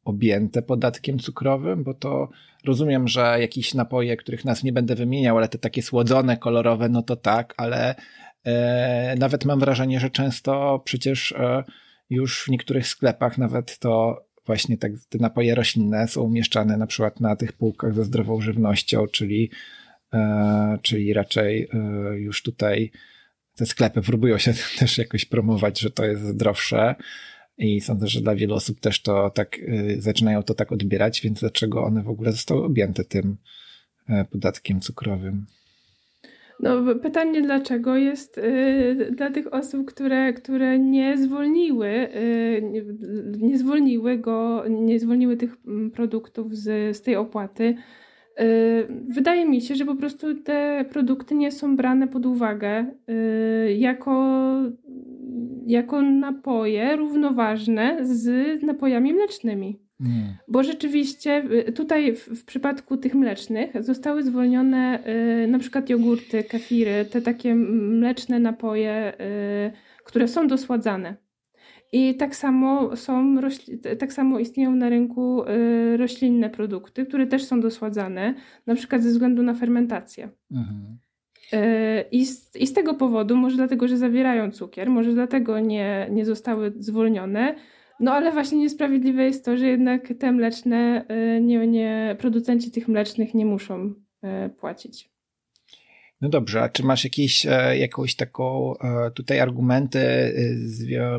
objęte 0.04 0.62
podatkiem 0.62 1.18
cukrowym, 1.18 1.84
bo 1.84 1.94
to 1.94 2.28
rozumiem, 2.64 3.08
że 3.08 3.36
jakieś 3.40 3.74
napoje, 3.74 4.16
których 4.16 4.44
nas 4.44 4.62
nie 4.62 4.72
będę 4.72 4.94
wymieniał, 4.94 5.38
ale 5.38 5.48
te 5.48 5.58
takie 5.58 5.82
słodzone, 5.82 6.36
kolorowe, 6.36 6.88
no 6.88 7.02
to 7.02 7.16
tak, 7.16 7.54
ale 7.56 7.94
e, 8.44 9.14
nawet 9.18 9.44
mam 9.44 9.60
wrażenie, 9.60 10.00
że 10.00 10.10
często 10.10 10.82
przecież 10.84 11.32
e, 11.32 11.64
już 12.10 12.44
w 12.44 12.48
niektórych 12.48 12.86
sklepach 12.86 13.38
nawet 13.38 13.78
to 13.78 14.24
właśnie 14.46 14.78
tak, 14.78 14.92
te 15.08 15.18
napoje 15.18 15.54
roślinne 15.54 16.08
są 16.08 16.22
umieszczane 16.22 16.76
na 16.76 16.86
przykład 16.86 17.20
na 17.20 17.36
tych 17.36 17.52
półkach 17.52 17.94
ze 17.94 18.04
zdrową 18.04 18.40
żywnością, 18.40 19.06
czyli, 19.06 19.50
e, 20.14 20.78
czyli 20.82 21.12
raczej 21.12 21.68
e, 21.72 22.18
już 22.18 22.42
tutaj 22.42 22.90
te 23.56 23.66
sklepy 23.66 24.02
próbują 24.02 24.38
się 24.38 24.54
też 24.78 24.98
jakoś 24.98 25.24
promować, 25.24 25.80
że 25.80 25.90
to 25.90 26.04
jest 26.04 26.22
zdrowsze. 26.22 26.94
I 27.58 27.80
sądzę, 27.80 28.06
że 28.06 28.20
dla 28.20 28.34
wielu 28.34 28.54
osób 28.54 28.80
też 28.80 29.02
to 29.02 29.30
tak, 29.30 29.58
y, 29.58 29.96
zaczynają 29.98 30.42
to 30.42 30.54
tak 30.54 30.72
odbierać, 30.72 31.20
więc 31.20 31.40
dlaczego 31.40 31.84
one 31.84 32.02
w 32.02 32.08
ogóle 32.08 32.32
zostały 32.32 32.64
objęte 32.64 33.04
tym 33.04 33.36
e, 34.08 34.24
podatkiem 34.24 34.80
cukrowym? 34.80 35.46
No, 36.62 36.94
pytanie 36.94 37.42
dlaczego 37.42 37.96
jest 37.96 38.38
y, 38.38 39.12
dla 39.16 39.30
tych 39.30 39.54
osób, 39.54 39.86
które, 39.86 40.32
które 40.32 40.78
nie 40.78 41.18
zwolniły, 41.18 41.88
y, 41.88 42.62
nie, 43.38 43.58
zwolniły 43.58 44.18
go, 44.18 44.64
nie 44.68 45.00
zwolniły 45.00 45.36
tych 45.36 45.56
mm, 45.66 45.90
produktów 45.90 46.56
z, 46.56 46.96
z 46.96 47.02
tej 47.02 47.16
opłaty. 47.16 47.74
Y, 48.40 48.86
wydaje 49.08 49.46
mi 49.46 49.60
się, 49.60 49.74
że 49.74 49.84
po 49.84 49.94
prostu 49.94 50.34
te 50.34 50.84
produkty 50.90 51.34
nie 51.34 51.52
są 51.52 51.76
brane 51.76 52.08
pod 52.08 52.26
uwagę 52.26 52.86
y, 53.10 53.74
jako 53.74 54.46
jako 55.66 56.02
napoje 56.02 56.96
równoważne 56.96 57.98
z 58.02 58.62
napojami 58.62 59.14
mlecznymi. 59.14 59.80
Nie. 60.00 60.38
Bo 60.48 60.62
rzeczywiście 60.62 61.44
y, 61.68 61.72
tutaj 61.72 62.16
w, 62.16 62.18
w, 62.18 62.44
przypadku 62.44 62.96
tych 62.96 63.14
mlecznych 63.14 63.84
zostały 63.84 64.22
zwolnione 64.22 65.06
y, 65.44 65.46
na 65.46 65.58
przykład 65.58 65.90
jogurty, 65.90 66.44
kefiry, 66.44 67.04
te 67.04 67.22
takie 67.22 67.54
mleczne 67.54 68.40
napoje, 68.40 69.12
y, 69.20 70.04
które 70.04 70.28
są 70.28 70.46
dosładzane. 70.46 71.16
I 71.92 72.14
tak 72.14 72.36
samo 72.36 72.96
są, 72.96 73.36
tak 73.98 74.12
samo 74.12 74.38
istnieją 74.38 74.74
na 74.74 74.88
rynku 74.88 75.44
y, 75.44 75.96
roślinne 75.96 76.50
produkty, 76.50 77.06
które 77.06 77.26
też 77.26 77.44
są 77.44 77.60
dosładzane, 77.60 78.34
na 78.66 78.74
przykład 78.74 79.02
ze 79.02 79.10
względu 79.10 79.42
na 79.42 79.54
fermentację. 79.54 80.28
Mhm. 80.50 80.98
E, 81.52 82.00
I 82.02 82.26
z, 82.26 82.56
I 82.56 82.66
z 82.66 82.72
tego 82.72 82.94
powodu, 82.94 83.36
może 83.36 83.56
dlatego, 83.56 83.88
że 83.88 83.96
zawierają 83.96 84.50
cukier, 84.50 84.90
może 84.90 85.12
dlatego 85.12 85.60
nie, 85.60 86.08
nie 86.10 86.24
zostały 86.24 86.72
zwolnione. 86.76 87.54
No 88.00 88.12
ale 88.12 88.32
właśnie 88.32 88.58
niesprawiedliwe 88.58 89.24
jest 89.24 89.44
to, 89.44 89.56
że 89.56 89.66
jednak 89.66 90.08
te 90.18 90.32
mleczne, 90.32 91.04
e, 91.08 91.40
nie, 91.40 91.66
nie, 91.66 92.16
producenci 92.18 92.70
tych 92.70 92.88
mlecznych 92.88 93.34
nie 93.34 93.46
muszą 93.46 93.94
płacić. 94.60 95.10
No 96.20 96.28
dobrze, 96.28 96.62
a 96.62 96.68
czy 96.68 96.82
masz 96.82 97.04
jakieś, 97.04 97.46
jakąś 97.78 98.14
taką 98.14 98.74
tutaj 99.14 99.40
argumenty 99.40 100.00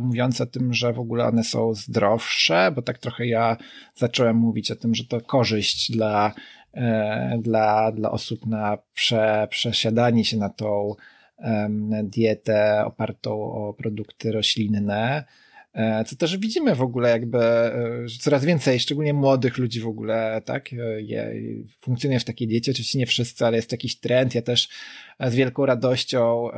mówiące 0.02 0.44
o 0.44 0.48
tym, 0.48 0.74
że 0.74 0.94
w 0.94 1.00
ogóle 1.00 1.26
one 1.26 1.44
są 1.44 1.74
zdrowsze? 1.74 2.72
Bo 2.76 2.82
tak 2.82 2.98
trochę 2.98 3.28
ja 3.28 3.58
zacząłem 3.96 4.36
mówić 4.36 4.72
o 4.72 4.76
tym, 4.76 4.96
że 4.96 5.06
to 5.06 5.22
korzyść 5.22 5.92
dla 5.92 6.34
E, 6.74 7.38
dla, 7.42 7.92
dla 7.92 8.12
osób 8.12 8.46
na 8.46 8.78
prze, 8.94 9.48
przesiadanie 9.50 10.26
się 10.26 10.38
na 10.38 10.50
tą 10.50 10.96
dietę 12.04 12.86
opartą 12.86 13.42
o 13.42 13.74
produkty 13.74 14.32
roślinne. 14.32 15.24
E, 15.74 16.04
co 16.06 16.16
też 16.16 16.38
widzimy 16.38 16.76
w 16.76 16.82
ogóle 16.82 17.10
jakby, 17.10 17.40
e, 17.40 18.08
że 18.08 18.20
coraz 18.20 18.46
więcej, 18.46 18.80
szczególnie 18.80 19.14
młodych 19.14 19.58
ludzi 19.58 19.80
w 19.80 19.88
ogóle, 19.88 20.42
tak, 20.46 20.72
je, 20.98 21.34
funkcjonuje 21.82 22.20
w 22.20 22.26
takiej 22.26 22.48
diecie, 22.48 22.72
oczywiście 22.72 23.00
nie 23.00 23.06
wszyscy, 23.06 23.46
ale 23.46 23.58
jest 23.58 23.72
jakiś 23.72 24.00
trend. 24.00 24.36
Ja 24.36 24.42
też 24.42 24.70
z 25.20 25.36
wielką 25.36 25.66
radością 25.66 26.50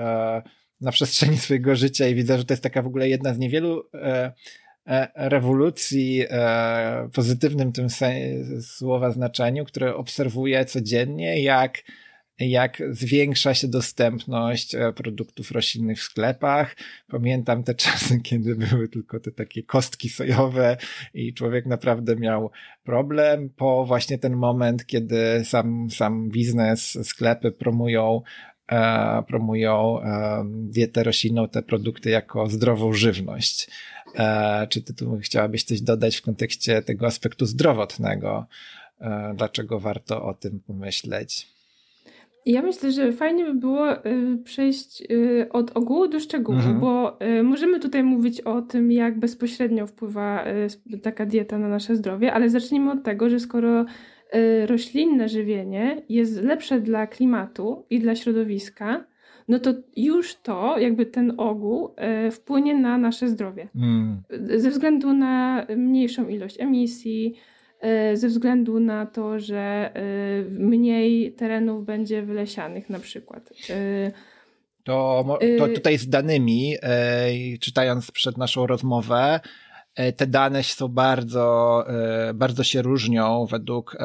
na 0.81 0.91
przestrzeni 0.91 1.37
swojego 1.47 1.75
życia 1.75 2.07
i 2.07 2.15
widzę, 2.15 2.37
że 2.37 2.45
to 2.45 2.53
jest 2.53 2.63
taka 2.63 2.81
w 2.81 2.87
ogóle 2.87 3.09
jedna 3.09 3.33
z 3.33 3.39
niewielu 3.39 3.83
E, 4.87 5.29
rewolucji 5.29 6.25
e, 6.29 7.09
pozytywnym 7.13 7.71
tym 7.71 7.87
słowa 8.61 9.11
znaczeniu, 9.11 9.65
które 9.65 9.95
obserwuję 9.95 10.65
codziennie, 10.65 11.43
jak 11.43 11.83
jak 12.49 12.81
zwiększa 12.91 13.53
się 13.53 13.67
dostępność 13.67 14.75
e, 14.75 14.93
produktów 14.93 15.51
roślinnych 15.51 15.99
w 15.99 16.03
sklepach. 16.03 16.75
Pamiętam 17.07 17.63
te 17.63 17.75
czasy, 17.85 18.19
kiedy 18.19 18.55
były 18.55 18.87
tylko 18.87 19.19
te 19.19 19.31
takie 19.31 19.63
kostki 19.63 20.09
sojowe 20.09 20.77
i 21.13 21.33
człowiek 21.33 21.65
naprawdę 21.65 22.15
miał 22.15 22.51
problem, 22.83 23.49
po 23.49 23.85
właśnie 23.85 24.17
ten 24.17 24.35
moment, 24.35 24.85
kiedy 24.85 25.45
sam, 25.45 25.87
sam 25.89 26.29
biznes, 26.29 27.07
sklepy 27.07 27.51
promują 27.51 28.21
promują 29.27 29.99
dietę 30.45 31.03
roślinną, 31.03 31.47
te 31.47 31.61
produkty 31.61 32.09
jako 32.09 32.49
zdrową 32.49 32.93
żywność. 32.93 33.67
E, 34.15 34.67
czy 34.67 34.81
ty 34.81 34.93
tu 34.93 35.17
chciałabyś 35.17 35.63
coś 35.63 35.81
dodać 35.81 36.15
w 36.15 36.21
kontekście 36.21 36.81
tego 36.81 37.05
aspektu 37.05 37.45
zdrowotnego? 37.45 38.45
E, 39.01 39.33
dlaczego 39.37 39.79
warto 39.79 40.25
o 40.25 40.33
tym 40.33 40.59
pomyśleć? 40.59 41.52
Ja 42.45 42.61
myślę, 42.61 42.91
że 42.91 43.11
fajnie 43.11 43.45
by 43.45 43.53
było 43.53 44.05
y, 44.05 44.37
przejść 44.43 45.03
y, 45.11 45.47
od 45.51 45.77
ogółu 45.77 46.07
do 46.07 46.19
szczegółu, 46.19 46.57
mhm. 46.57 46.79
bo 46.79 47.21
y, 47.39 47.43
możemy 47.43 47.79
tutaj 47.79 48.03
mówić 48.03 48.41
o 48.41 48.61
tym, 48.61 48.91
jak 48.91 49.19
bezpośrednio 49.19 49.87
wpływa 49.87 50.45
taka 51.01 51.25
dieta 51.25 51.57
na 51.57 51.67
nasze 51.67 51.95
zdrowie, 51.95 52.33
ale 52.33 52.49
zacznijmy 52.49 52.91
od 52.91 53.03
tego, 53.03 53.29
że 53.29 53.39
skoro 53.39 53.85
roślinne 54.65 55.29
żywienie 55.29 56.01
jest 56.09 56.41
lepsze 56.41 56.79
dla 56.81 57.07
klimatu 57.07 57.85
i 57.89 57.99
dla 57.99 58.15
środowiska, 58.15 59.05
no 59.47 59.59
to 59.59 59.73
już 59.95 60.35
to, 60.35 60.79
jakby 60.79 61.05
ten 61.05 61.33
ogół 61.37 61.95
wpłynie 62.31 62.75
na 62.79 62.97
nasze 62.97 63.27
zdrowie. 63.27 63.67
Mm. 63.75 64.21
Ze 64.55 64.69
względu 64.69 65.13
na 65.13 65.65
mniejszą 65.77 66.27
ilość 66.27 66.59
emisji, 66.59 67.35
ze 68.13 68.27
względu 68.27 68.79
na 68.79 69.05
to, 69.05 69.39
że 69.39 69.91
e, 69.93 70.01
mniej 70.49 71.33
terenów 71.33 71.85
będzie 71.85 72.21
wylesianych 72.21 72.89
na 72.89 72.99
przykład. 72.99 73.53
To, 74.83 75.25
to 75.57 75.67
tutaj 75.67 75.97
z 75.97 76.09
danymi, 76.09 76.75
czytając 77.61 78.11
przed 78.11 78.37
naszą 78.37 78.67
rozmowę, 78.67 79.39
te 80.17 80.27
dane 80.27 80.63
są 80.63 80.87
bardzo, 80.87 81.85
bardzo 82.33 82.63
się 82.63 82.81
różnią 82.81 83.45
według 83.45 83.97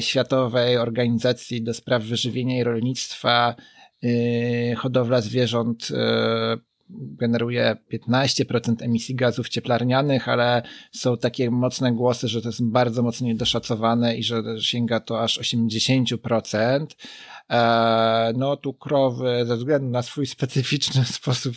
Światowej 0.00 0.76
Organizacji 0.76 1.62
do 1.62 1.74
Spraw 1.74 2.02
Wyżywienia 2.02 2.58
i 2.58 2.64
Rolnictwa 2.64 3.54
hodowla 4.76 5.20
zwierząt 5.20 5.88
generuje 6.90 7.76
15% 7.92 8.84
emisji 8.84 9.14
gazów 9.14 9.48
cieplarnianych, 9.48 10.28
ale 10.28 10.62
są 10.92 11.16
takie 11.16 11.50
mocne 11.50 11.92
głosy, 11.92 12.28
że 12.28 12.42
to 12.42 12.48
jest 12.48 12.64
bardzo 12.64 13.02
mocno 13.02 13.26
niedoszacowane 13.26 14.16
i 14.16 14.22
że 14.22 14.42
sięga 14.60 15.00
to 15.00 15.22
aż 15.22 15.40
80%. 15.40 16.86
E, 17.50 18.32
no 18.36 18.56
tu 18.56 18.74
krowy 18.74 19.44
ze 19.46 19.56
względu 19.56 19.88
na 19.88 20.02
swój 20.02 20.26
specyficzny 20.26 21.04
sposób 21.18 21.54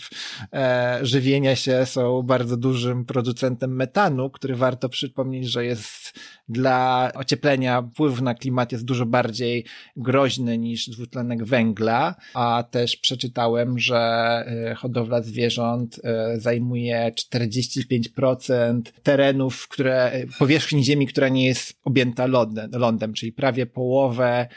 e, 0.53 1.00
żywienia 1.01 1.55
się 1.55 1.86
są 1.86 2.21
bardzo 2.21 2.57
dużym 2.57 3.05
producentem 3.05 3.75
metanu, 3.75 4.29
który 4.29 4.55
warto 4.55 4.89
przypomnieć, 4.89 5.48
że 5.48 5.65
jest 5.65 6.13
dla 6.50 7.12
ocieplenia 7.15 7.81
wpływ 7.81 8.21
na 8.21 8.36
klimat 8.36 8.71
jest 8.71 8.86
dużo 8.86 9.05
bardziej 9.05 9.65
groźny 9.95 10.57
niż 10.57 10.89
dwutlenek 10.89 11.43
węgla, 11.43 12.15
a 12.33 12.63
też 12.71 12.98
przeczytałem, 12.98 13.79
że 13.79 13.98
e, 13.98 14.75
hodowla 14.75 15.21
zwierząt 15.21 16.01
zajmuje 16.36 17.12
45% 17.36 18.81
terenów, 19.03 19.67
które, 19.67 20.12
powierzchni 20.39 20.83
ziemi, 20.83 21.07
która 21.07 21.29
nie 21.29 21.45
jest 21.45 21.74
objęta 21.83 22.25
lądem, 22.25 22.71
lądem 22.74 23.13
czyli 23.13 23.33
prawie 23.33 23.65
połowę 23.65 24.48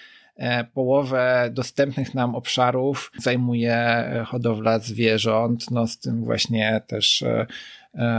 połowę 0.74 1.50
dostępnych 1.52 2.14
nam 2.14 2.34
obszarów 2.34 3.12
zajmuje 3.18 3.74
e, 3.74 4.24
hodowla 4.26 4.78
zwierząt, 4.78 5.70
no 5.70 5.86
z 5.86 5.98
tym 5.98 6.24
właśnie 6.24 6.80
też 6.86 7.22
e, 7.22 7.46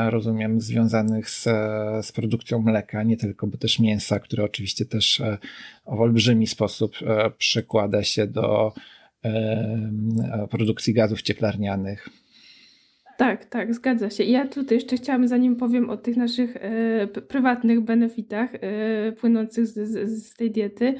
rozumiem 0.10 0.62
związanych 0.62 1.29
z, 1.29 1.43
z 2.05 2.12
produkcją 2.12 2.62
mleka, 2.62 3.03
nie 3.03 3.17
tylko, 3.17 3.48
bo 3.48 3.57
też 3.57 3.79
mięsa, 3.79 4.19
które 4.19 4.43
oczywiście 4.43 4.86
też 4.86 5.22
w 5.86 6.00
olbrzymi 6.01 6.48
sposób 6.48 6.95
przekłada 7.38 8.03
się 8.03 8.27
do 8.27 8.74
produkcji 10.50 10.93
gazów 10.93 11.22
cieplarnianych. 11.22 12.10
Tak, 13.17 13.45
tak, 13.45 13.74
zgadza 13.74 14.10
się. 14.10 14.24
Ja 14.24 14.48
tutaj 14.48 14.77
jeszcze 14.77 14.98
chciałam, 14.98 15.27
zanim 15.27 15.55
powiem 15.55 15.89
o 15.89 15.98
tych 15.98 16.17
naszych 16.17 16.57
e, 16.57 17.07
prywatnych 17.07 17.81
benefitach 17.81 18.50
e, 18.55 19.12
płynących 19.12 19.67
z, 19.67 19.74
z, 19.74 20.24
z 20.24 20.34
tej 20.34 20.51
diety, 20.51 20.93
E, 20.95 21.00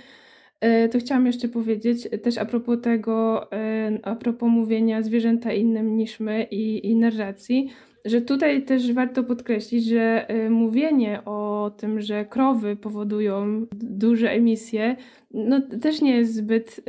to 0.92 1.00
chciałam 1.00 1.26
jeszcze 1.26 1.48
powiedzieć 1.48 2.08
e, 2.12 2.18
też 2.18 2.38
a 2.38 2.46
propos 2.46 2.82
tego, 2.82 3.48
e, 3.52 4.00
a 4.04 4.16
propos 4.16 4.50
mówienia 4.50 5.02
zwierzęta 5.02 5.54
innym 5.54 5.98
niż 5.98 6.20
my 6.20 6.48
i, 6.52 6.92
i 6.92 6.96
narracji, 6.96 7.70
że 8.06 8.22
tutaj 8.22 8.64
też 8.64 8.94
warto 8.94 9.24
podkreślić, 9.24 9.86
że 9.86 10.28
mówienie 10.50 11.26
o 11.26 11.72
tym, 11.78 12.02
że 12.02 12.26
krowy 12.26 12.76
powodują 12.76 13.66
duże 13.76 14.32
emisje, 14.32 14.96
no 15.34 15.62
też 15.62 16.02
nie 16.02 16.18
jest 16.18 16.34
zbyt 16.34 16.82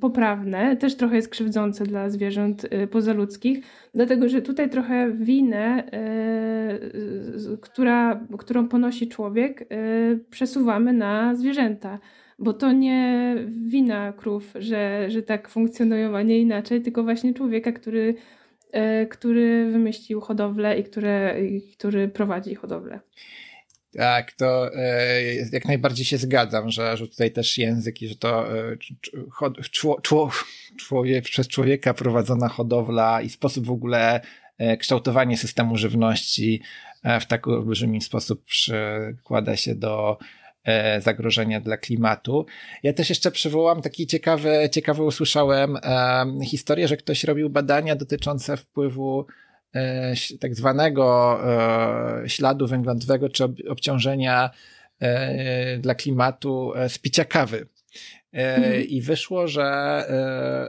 poprawne, 0.00 0.76
też 0.76 0.96
trochę 0.96 1.16
jest 1.16 1.28
krzywdzące 1.28 1.84
dla 1.84 2.10
zwierząt 2.10 2.68
pozaludzkich, 2.90 3.64
dlatego 3.94 4.28
że 4.28 4.42
tutaj 4.42 4.70
trochę 4.70 5.12
winę, 5.12 5.84
która, 7.60 8.26
którą 8.38 8.68
ponosi 8.68 9.08
człowiek, 9.08 9.68
przesuwamy 10.30 10.92
na 10.92 11.34
zwierzęta 11.34 11.98
bo 12.38 12.52
to 12.52 12.72
nie 12.72 13.34
wina 13.66 14.12
krów, 14.12 14.52
że, 14.54 15.10
że 15.10 15.22
tak 15.22 15.48
funkcjonują, 15.48 16.16
a 16.16 16.22
nie 16.22 16.38
inaczej, 16.38 16.82
tylko 16.82 17.02
właśnie 17.02 17.34
człowieka, 17.34 17.72
który, 17.72 18.14
e, 18.72 19.06
który 19.06 19.70
wymyślił 19.70 20.20
hodowlę 20.20 20.78
i 20.78 20.84
który, 20.84 21.34
który 21.72 22.08
prowadzi 22.08 22.54
hodowlę. 22.54 23.00
Tak, 23.96 24.32
to 24.32 24.74
e, 24.74 25.34
jak 25.52 25.64
najbardziej 25.64 26.06
się 26.06 26.18
zgadzam, 26.18 26.70
że, 26.70 26.96
że 26.96 27.08
tutaj 27.08 27.30
też 27.30 27.58
język 27.58 28.02
i 28.02 28.08
że 28.08 28.16
to 28.16 28.58
e, 28.58 28.76
człowiek, 30.76 31.24
przez 31.24 31.48
człowieka 31.48 31.94
prowadzona 31.94 32.48
hodowla 32.48 33.22
i 33.22 33.30
sposób 33.30 33.66
w 33.66 33.70
ogóle 33.70 34.20
kształtowanie 34.78 35.36
systemu 35.36 35.76
żywności 35.76 36.62
w 37.20 37.26
tak 37.26 37.48
olbrzymi 37.48 38.00
sposób 38.00 38.44
przykłada 38.44 39.56
się 39.56 39.74
do 39.74 40.18
zagrożenia 41.00 41.60
dla 41.60 41.76
klimatu. 41.76 42.46
Ja 42.82 42.92
też 42.92 43.08
jeszcze 43.08 43.30
przywołam 43.30 43.82
taki 43.82 44.06
ciekawy, 44.06 44.68
ciekawy 44.72 45.02
usłyszałem 45.02 45.76
e, 45.82 46.44
historię, 46.44 46.88
że 46.88 46.96
ktoś 46.96 47.24
robił 47.24 47.50
badania 47.50 47.96
dotyczące 47.96 48.56
wpływu 48.56 49.26
e, 49.74 50.14
tak 50.40 50.54
zwanego 50.54 51.38
e, 52.24 52.28
śladu 52.28 52.66
węglowego 52.66 53.28
czy 53.28 53.44
obciążenia 53.68 54.50
e, 55.00 55.78
dla 55.78 55.94
klimatu 55.94 56.72
e, 56.76 56.88
z 56.88 56.98
picia 56.98 57.24
kawy. 57.24 57.68
Mhm. 58.32 58.84
I 58.84 59.00
wyszło, 59.02 59.48
że, 59.48 60.04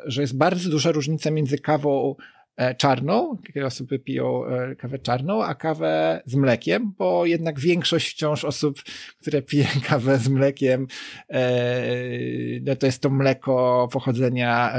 że 0.05 0.21
jest 0.21 0.37
bardzo 0.37 0.69
duża 0.69 0.91
różnica 0.91 1.31
między 1.31 1.57
kawą 1.57 2.15
E, 2.15 2.38
czarną, 2.77 3.37
kiedy 3.47 3.65
osoby 3.65 3.99
piją 3.99 4.45
e, 4.45 4.75
kawę 4.75 4.99
czarną, 4.99 5.43
a 5.43 5.55
kawę 5.55 6.21
z 6.25 6.35
mlekiem, 6.35 6.93
bo 6.97 7.25
jednak 7.25 7.59
większość 7.59 8.11
wciąż 8.11 8.45
osób, 8.45 8.83
które 9.21 9.41
piją 9.41 9.65
kawę 9.89 10.17
z 10.17 10.29
mlekiem, 10.29 10.87
e, 11.29 11.51
no 12.61 12.75
to 12.75 12.85
jest 12.85 13.01
to 13.01 13.09
mleko 13.09 13.87
pochodzenia 13.91 14.73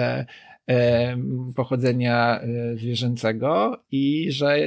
pochodzenia 1.56 2.40
zwierzęcego 2.76 3.82
i 3.90 4.32
że, 4.32 4.58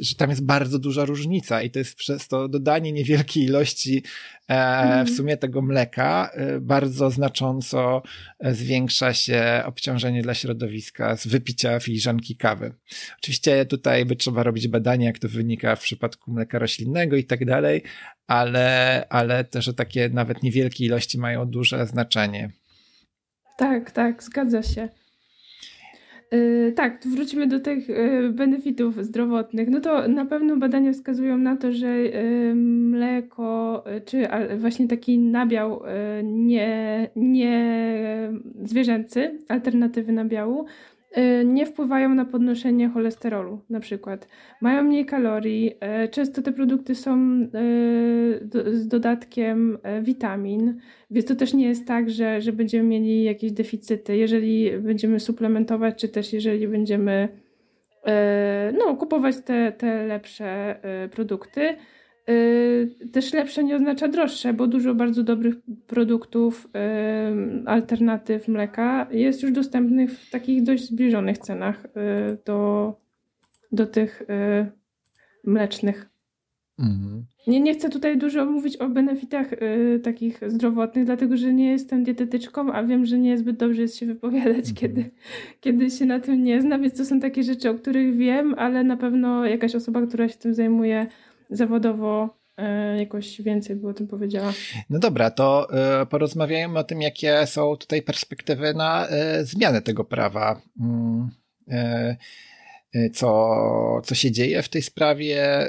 że 0.00 0.14
tam 0.14 0.30
jest 0.30 0.44
bardzo 0.44 0.78
duża 0.78 1.04
różnica 1.04 1.62
i 1.62 1.70
to 1.70 1.78
jest 1.78 1.94
przez 1.94 2.28
to 2.28 2.48
dodanie 2.48 2.92
niewielkiej 2.92 3.44
ilości 3.44 4.02
w 4.48 4.52
mhm. 4.52 5.08
sumie 5.08 5.36
tego 5.36 5.62
mleka 5.62 6.30
bardzo 6.60 7.10
znacząco 7.10 8.02
zwiększa 8.40 9.14
się 9.14 9.62
obciążenie 9.64 10.22
dla 10.22 10.34
środowiska 10.34 11.16
z 11.16 11.26
wypicia 11.26 11.80
filiżanki 11.80 12.36
kawy. 12.36 12.74
Oczywiście 13.18 13.66
tutaj 13.66 14.04
by 14.04 14.16
trzeba 14.16 14.42
robić 14.42 14.68
badania, 14.68 15.06
jak 15.06 15.18
to 15.18 15.28
wynika 15.28 15.76
w 15.76 15.82
przypadku 15.82 16.32
mleka 16.32 16.58
roślinnego 16.58 17.16
i 17.16 17.24
tak 17.24 17.44
dalej, 17.44 17.82
ale, 18.26 19.06
ale 19.08 19.44
też, 19.44 19.70
takie 19.76 20.08
nawet 20.08 20.42
niewielkie 20.42 20.84
ilości 20.84 21.18
mają 21.18 21.46
duże 21.46 21.86
znaczenie. 21.86 22.50
Tak, 23.58 23.90
tak, 23.90 24.22
zgadza 24.22 24.62
się. 24.62 24.88
Yy, 26.32 26.72
tak, 26.72 26.98
wrócimy 27.06 27.46
do 27.46 27.60
tych 27.60 27.88
yy, 27.88 28.30
benefitów 28.30 29.04
zdrowotnych. 29.04 29.68
No 29.68 29.80
to 29.80 30.08
na 30.08 30.24
pewno 30.24 30.56
badania 30.56 30.92
wskazują 30.92 31.38
na 31.38 31.56
to, 31.56 31.72
że 31.72 31.98
yy, 31.98 32.54
mleko, 32.54 33.84
czy 34.04 34.28
właśnie 34.58 34.88
taki 34.88 35.18
nabiał 35.18 35.82
nie, 36.22 37.10
nie 37.16 38.32
zwierzęcy, 38.62 39.38
alternatywy 39.48 40.12
nabiału, 40.12 40.66
Y, 40.66 40.91
nie 41.44 41.66
wpływają 41.66 42.14
na 42.14 42.24
podnoszenie 42.24 42.88
cholesterolu, 42.88 43.60
na 43.70 43.80
przykład. 43.80 44.28
Mają 44.60 44.82
mniej 44.82 45.06
kalorii, 45.06 45.74
y, 46.04 46.08
często 46.08 46.42
te 46.42 46.52
produkty 46.52 46.94
są 46.94 47.42
y, 47.42 47.48
z 48.72 48.88
dodatkiem 48.88 49.78
witamin, 50.02 50.80
więc 51.10 51.26
to 51.26 51.34
też 51.34 51.54
nie 51.54 51.68
jest 51.68 51.86
tak, 51.86 52.10
że, 52.10 52.40
że 52.40 52.52
będziemy 52.52 52.88
mieli 52.88 53.24
jakieś 53.24 53.52
deficyty, 53.52 54.16
jeżeli 54.16 54.78
będziemy 54.78 55.20
suplementować, 55.20 56.00
czy 56.00 56.08
też 56.08 56.32
jeżeli 56.32 56.68
będziemy 56.68 57.28
no, 58.78 58.96
kupować 58.96 59.36
te, 59.44 59.72
te 59.72 60.06
lepsze 60.06 60.76
produkty. 61.12 61.76
Y, 62.30 63.08
też 63.12 63.32
lepsze 63.32 63.64
nie 63.64 63.76
oznacza 63.76 64.08
droższe, 64.08 64.52
bo 64.52 64.66
dużo 64.66 64.94
bardzo 64.94 65.22
dobrych 65.22 65.54
produktów, 65.86 66.66
y, 66.66 67.68
alternatyw 67.68 68.48
mleka 68.48 69.06
jest 69.10 69.42
już 69.42 69.52
dostępnych 69.52 70.10
w 70.18 70.30
takich 70.30 70.62
dość 70.62 70.84
zbliżonych 70.84 71.38
cenach 71.38 71.84
y, 71.84 71.88
do, 72.44 72.92
do 73.72 73.86
tych 73.86 74.22
mlecznych. 75.44 76.08
Mhm. 76.78 77.24
Nie, 77.46 77.60
nie 77.60 77.74
chcę 77.74 77.90
tutaj 77.90 78.18
dużo 78.18 78.44
mówić 78.44 78.76
o 78.76 78.88
benefitach 78.88 79.46
takich 80.02 80.40
zdrowotnych, 80.46 81.04
dlatego 81.04 81.36
że 81.36 81.52
nie 81.52 81.70
jestem 81.70 82.04
dietetyczką, 82.04 82.72
a 82.72 82.84
wiem, 82.84 83.06
że 83.06 83.18
nie 83.18 83.38
zbyt 83.38 83.56
dobrze 83.56 83.82
jest 83.82 83.96
się 83.96 84.06
wypowiadać, 84.06 84.68
mhm. 84.68 84.74
kiedy, 84.74 85.10
kiedy 85.60 85.90
się 85.90 86.06
na 86.06 86.20
tym 86.20 86.44
nie 86.44 86.62
zna, 86.62 86.78
więc 86.78 86.96
to 86.96 87.04
są 87.04 87.20
takie 87.20 87.42
rzeczy, 87.42 87.70
o 87.70 87.74
których 87.74 88.16
wiem, 88.16 88.54
ale 88.58 88.84
na 88.84 88.96
pewno 88.96 89.46
jakaś 89.46 89.74
osoba, 89.74 90.06
która 90.06 90.28
się 90.28 90.38
tym 90.38 90.54
zajmuje, 90.54 91.06
zawodowo 91.52 92.36
e, 92.56 92.98
jakoś 92.98 93.42
więcej 93.42 93.76
by 93.76 93.88
o 93.88 93.94
tym 93.94 94.08
powiedziała. 94.08 94.52
No 94.90 94.98
dobra, 94.98 95.30
to 95.30 95.68
e, 96.02 96.06
porozmawiajmy 96.06 96.78
o 96.78 96.84
tym, 96.84 97.02
jakie 97.02 97.46
są 97.46 97.76
tutaj 97.76 98.02
perspektywy 98.02 98.74
na 98.74 99.08
e, 99.08 99.44
zmianę 99.44 99.82
tego 99.82 100.04
prawa. 100.04 100.60
Mm, 100.80 101.30
co, 103.12 104.02
co 104.04 104.14
się 104.14 104.30
dzieje 104.30 104.62
w 104.62 104.68
tej 104.68 104.82
sprawie 104.82 105.66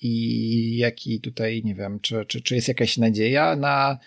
i 0.00 0.76
jaki 0.76 1.20
tutaj, 1.20 1.62
nie 1.64 1.74
wiem, 1.74 2.00
czy, 2.00 2.24
czy, 2.26 2.42
czy 2.42 2.54
jest 2.54 2.68
jakaś 2.68 2.98
nadzieja 2.98 3.56
na, 3.56 3.98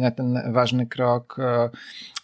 na 0.00 0.10
ten 0.10 0.52
ważny 0.52 0.86
krok. 0.86 1.36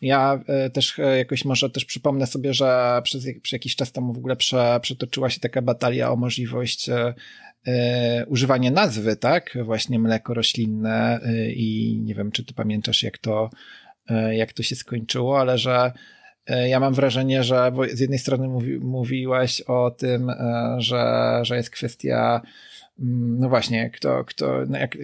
Ja 0.03 0.41
też 0.73 0.99
jakoś 1.19 1.45
może 1.45 1.71
też 1.71 1.85
przypomnę 1.85 2.27
sobie, 2.27 2.55
że 2.55 3.01
przez, 3.05 3.27
przez 3.43 3.53
jakiś 3.53 3.77
czas 3.77 3.93
temu 3.93 4.13
w 4.13 4.19
ogóle 4.19 4.37
prze, 4.37 4.79
przetoczyła 4.83 5.31
się 5.31 5.41
taka 5.41 5.63
batalia 5.63 6.11
o 6.11 6.17
możliwość 6.17 6.91
używanie 8.27 8.71
nazwy, 8.71 9.17
tak? 9.17 9.59
Właśnie 9.65 9.99
mleko 9.99 10.35
roślinne 10.35 11.21
e, 11.23 11.51
i 11.51 12.01
nie 12.05 12.15
wiem, 12.15 12.33
czy 12.33 12.45
ty 12.45 12.55
pamiętasz, 12.55 13.03
jak 13.03 13.19
to, 13.19 13.51
e, 14.09 14.37
jak 14.37 14.53
to 14.53 14.63
się 14.63 14.77
skończyło, 14.77 15.41
ale 15.41 15.59
że 15.59 15.93
e, 16.47 16.69
ja 16.69 16.81
mam 16.81 16.95
wrażenie, 16.95 17.45
że 17.45 17.73
z 17.93 18.01
jednej 18.01 18.19
strony 18.19 18.49
mówi, 18.49 18.79
mówiłaś 18.79 19.61
o 19.61 19.91
tym, 19.91 20.31
e, 20.31 20.77
że, 20.79 21.41
że 21.43 21.57
jest 21.57 21.71
kwestia 21.71 22.43
mm, 23.01 23.39
no 23.39 23.49
właśnie, 23.49 23.91
kto, 23.91 24.25
kto, 24.25 24.65
no 24.69 24.79
jak, 24.79 24.99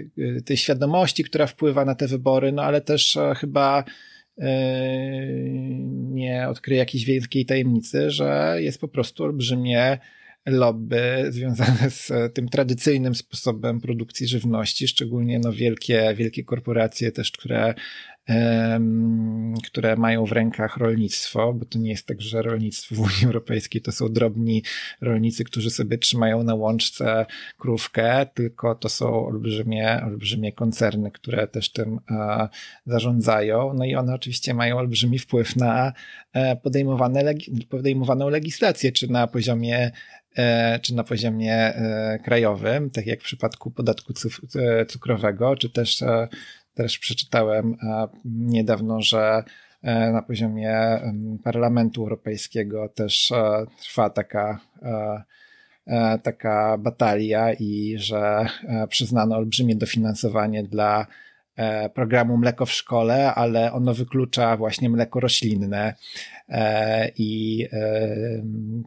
tej 0.45 0.57
świadomości, 0.57 1.25
która 1.25 1.47
wpływa 1.47 1.85
na 1.85 1.95
te 1.95 2.07
wybory, 2.07 2.53
no 2.53 2.63
ale 2.63 2.81
też 2.81 3.19
chyba 3.37 3.85
nie 6.11 6.49
odkryję 6.49 6.79
jakiejś 6.79 7.05
wielkiej 7.05 7.47
tajemnicy, 7.47 8.11
że 8.11 8.57
jest 8.59 8.81
po 8.81 8.89
prostu 8.89 9.25
olbrzymie 9.25 9.99
lobby 10.47 11.27
związane 11.31 11.91
z 11.91 12.13
tym 12.35 12.49
tradycyjnym 12.49 13.15
sposobem 13.15 13.81
produkcji 13.81 14.29
żywności, 14.29 14.89
szczególnie 14.89 15.39
no 15.39 15.53
wielkie, 15.53 16.15
wielkie 16.17 16.45
korporacje 16.45 17.13
też, 17.13 17.33
które 17.33 17.75
które 19.65 19.97
mają 19.97 20.27
w 20.27 20.33
rękach 20.33 20.77
rolnictwo, 20.77 21.53
bo 21.53 21.65
to 21.65 21.79
nie 21.79 21.91
jest 21.91 22.07
tak, 22.07 22.21
że 22.21 22.43
rolnictwo 22.43 22.95
w 22.95 23.01
Unii 23.01 23.25
Europejskiej 23.27 23.83
to 23.83 23.93
są 23.93 24.09
drobni 24.09 24.63
rolnicy, 25.01 25.45
którzy 25.45 25.71
sobie 25.71 25.99
trzymają 25.99 26.43
na 26.43 26.55
łączce 26.55 27.27
krówkę, 27.59 28.27
tylko 28.35 28.75
to 28.75 28.89
są 28.89 29.27
olbrzymie, 29.27 30.01
olbrzymie 30.05 30.53
koncerny, 30.53 31.11
które 31.11 31.47
też 31.47 31.73
tym 31.73 32.01
e, 32.11 32.49
zarządzają. 32.87 33.75
No 33.75 33.85
i 33.85 33.95
one 33.95 34.15
oczywiście 34.15 34.55
mają 34.55 34.79
olbrzymi 34.79 35.19
wpływ 35.19 35.57
na 35.57 35.93
e, 36.33 36.57
podejmowane, 36.57 37.35
podejmowaną 37.69 38.29
legislację, 38.29 38.93
czy 38.93 39.11
na 39.11 39.27
poziomie 39.27 39.79
e, 39.79 40.24
czy 40.83 40.95
na 40.95 41.05
poziomie 41.05 41.73
krajowym, 42.25 42.91
tak 42.91 43.07
jak 43.07 43.21
w 43.21 43.25
przypadku 43.25 43.71
podatku 43.71 44.13
cukrowego, 44.89 45.57
czy 45.57 45.71
też 45.71 46.05
też 46.75 46.99
przeczytałem 46.99 47.77
e, 47.83 48.09
niedawno, 48.25 49.03
że 49.03 49.45
e, 49.83 50.13
na 50.13 50.23
poziomie 50.23 51.01
Parlamentu 51.45 52.03
Europejskiego 52.03 52.89
też 52.89 53.33
e, 53.33 53.67
trwa 53.81 54.11
taka, 54.11 54.61
taka 56.23 56.79
batalia 56.79 57.53
i 57.53 57.95
że 57.99 58.47
przyznano 58.89 59.37
olbrzymie 59.37 59.77
dofinansowanie 59.77 60.63
dla 60.63 61.07
programu 61.95 62.37
Mleko 62.37 62.67
w 62.67 62.73
szkole, 62.73 63.35
ale 63.35 63.73
ono 63.73 63.95
wyklucza 63.95 64.57
właśnie 64.57 64.91
mleko 64.91 65.21
roślinne. 65.21 65.95
I 67.19 67.67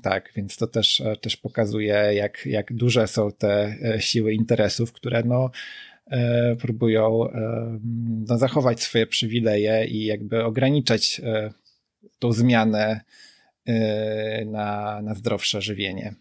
tak, 0.03 0.31
więc 0.35 0.57
to 0.57 0.67
też, 0.67 1.03
też 1.21 1.37
pokazuje, 1.37 1.93
jak, 1.93 2.45
jak 2.45 2.73
duże 2.73 3.07
są 3.07 3.31
te 3.31 3.75
siły 3.99 4.33
interesów, 4.33 4.93
które 4.93 5.23
no, 5.23 5.49
E, 6.11 6.55
próbują 6.55 7.29
e, 7.29 7.79
no, 8.27 8.37
zachować 8.37 8.81
swoje 8.81 9.07
przywileje 9.07 9.85
i 9.85 10.05
jakby 10.05 10.43
ograniczać 10.43 11.21
e, 11.23 11.51
tą 12.19 12.31
zmianę 12.31 13.01
na, 14.45 15.01
na 15.01 15.13
zdrowsze 15.13 15.61
żywienie. 15.61 16.15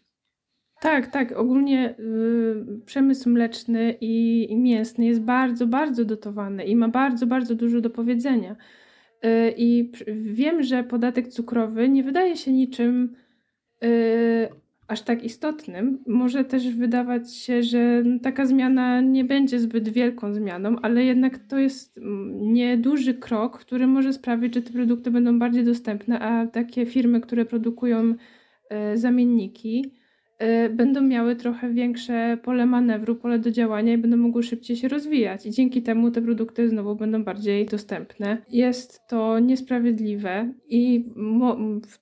Tak, 0.81 1.12
tak. 1.12 1.33
Ogólnie 1.33 1.94
y, 1.99 2.81
przemysł 2.87 3.31
mleczny 3.31 3.96
i, 4.01 4.46
i, 4.53 4.57
mięsny 4.57 5.07
jest 5.07 5.20
bardzo, 5.20 5.66
bardzo 5.66 6.05
dotowany 6.05 6.64
i 6.64 6.77
ma 6.77 6.88
bardzo, 6.88 7.27
bardzo 7.27 7.55
dużo 7.55 7.81
do 7.81 7.90
powiedzenia. 7.90 8.57
Y, 9.24 9.55
I 9.57 9.92
wiem, 10.14 10.62
że 10.62 10.85
podatek 10.85 11.29
cukrowy 11.29 11.88
nie 11.88 12.02
wydaje 12.02 12.37
się 12.37 12.52
niczym 12.52 13.16
y, 13.85 14.48
aż 14.88 15.02
tak 15.02 15.24
istotnym. 15.24 15.98
Może 16.07 16.44
też 16.44 16.68
wydawać 16.68 17.35
się, 17.35 17.62
że 17.62 18.02
taka 18.22 18.46
zmiana 18.46 19.00
nie 19.00 19.24
będzie 19.24 19.61
zbyt 19.61 19.88
wielką 19.88 20.35
zmianą, 20.35 20.76
ale 20.83 21.05
jednak 21.05 21.38
to 21.38 21.59
jest 21.59 22.00
nieduży 22.33 23.14
krok, 23.14 23.59
który 23.59 23.87
może 23.87 24.12
sprawić, 24.12 24.55
że 24.55 24.62
te 24.62 24.72
produkty 24.72 25.11
będą 25.11 25.38
bardziej 25.38 25.64
dostępne, 25.64 26.20
a 26.20 26.46
takie 26.46 26.87
firmy, 26.87 27.20
które 27.20 27.44
produkują 27.44 28.14
e, 28.70 28.96
zamienniki, 28.96 29.85
Y, 29.85 30.06
będą 30.70 31.03
miały 31.03 31.37
trochę 31.37 31.72
większe 31.72 32.38
pole 32.42 32.66
manewru, 32.66 33.16
pole 33.16 33.38
do 33.38 33.51
działania 33.51 33.92
i 33.92 33.99
będą 33.99 34.16
mogły 34.16 34.42
szybciej 34.42 34.77
się 34.77 34.88
rozwijać. 34.88 35.46
I 35.46 35.51
dzięki 35.51 35.83
temu 35.83 36.11
te 36.11 36.22
produkty 36.22 36.68
znowu 36.68 36.96
będą 36.96 37.25
bardziej 37.25 37.66
dostępne. 37.66 38.38
Jest 38.51 39.01
to 39.09 39.38
niesprawiedliwe 39.38 40.53
i 40.68 41.05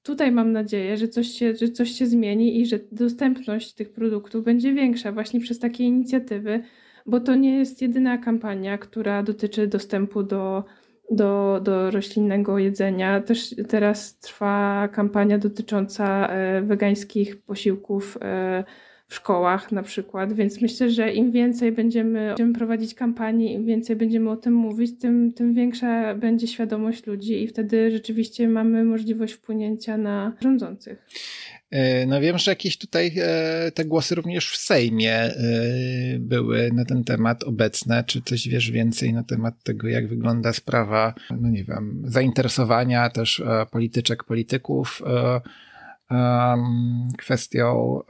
tutaj 0.03 0.33
mam 0.33 0.53
nadzieję, 0.53 0.97
że 0.97 1.09
coś, 1.09 1.29
się, 1.29 1.57
że 1.57 1.69
coś 1.69 1.91
się 1.91 2.07
zmieni 2.07 2.61
i 2.61 2.67
że 2.67 2.79
dostępność 2.93 3.75
tych 3.75 3.93
produktów 3.93 4.45
będzie 4.45 4.75
większa 4.75 5.13
właśnie 5.13 5.41
przez 5.41 5.59
takie 5.59 5.85
inicjatywy, 5.85 6.63
bo 7.07 7.21
to 7.21 7.35
nie 7.35 7.59
jest 7.59 7.83
jedyna 7.83 8.19
kampania, 8.19 8.79
która 8.79 9.23
dotyczy 9.23 9.67
dostępu 9.67 10.23
do 10.23 10.65
do, 11.11 11.61
do 11.63 11.91
roślinnego 11.91 12.59
jedzenia. 12.59 13.21
Też 13.21 13.55
teraz 13.69 14.19
trwa 14.19 14.89
kampania 14.93 15.39
dotycząca 15.39 16.29
e, 16.29 16.63
wegańskich 16.63 17.43
posiłków 17.43 18.19
e, 18.23 18.65
w 19.09 19.15
szkołach 19.15 19.73
na 19.73 19.83
przykład, 19.83 20.33
więc 20.33 20.61
myślę, 20.61 20.91
że 20.91 21.13
im 21.13 21.31
więcej 21.31 21.73
będziemy, 21.73 22.29
będziemy 22.29 22.53
prowadzić 22.53 22.95
kampanii, 22.95 23.53
im 23.53 23.67
więcej 23.67 23.97
będziemy 23.97 24.31
o 24.31 24.37
tym 24.37 24.55
mówić, 24.55 25.01
tym, 25.01 25.33
tym 25.33 25.55
większa 25.55 26.15
będzie 26.15 26.47
świadomość 26.47 27.07
ludzi 27.07 27.43
i 27.43 27.49
wtedy 27.49 27.91
rzeczywiście 27.91 28.49
mamy 28.49 28.85
możliwość 28.85 29.35
wpłynięcia 29.35 29.97
na 29.97 30.33
rządzących. 30.41 31.07
E, 31.71 32.07
no 32.07 32.21
wiem, 32.21 32.39
że 32.39 32.51
jakieś 32.51 32.79
tutaj 32.79 33.13
e, 33.17 33.71
te 33.71 33.85
głosy 33.85 34.15
również 34.15 34.51
w 34.51 34.57
Sejmie 34.57 35.15
e, 35.15 35.33
były 36.19 36.71
na 36.73 36.85
ten 36.85 37.05
temat 37.05 37.45
obecne. 37.45 38.05
Czy 38.07 38.23
coś 38.23 38.49
wiesz 38.49 38.71
więcej 38.71 39.13
na 39.13 39.25
temat 39.25 39.63
tego, 39.63 39.89
jak 39.89 40.09
wygląda 40.09 40.53
sprawa, 40.53 41.15
no 41.41 41.49
nie 41.49 41.65
wiem, 41.65 42.03
zainteresowania 42.05 43.11
też 43.11 43.43
polityczek, 43.71 44.25
polityków 44.25 45.03
kwestią, 47.19 48.01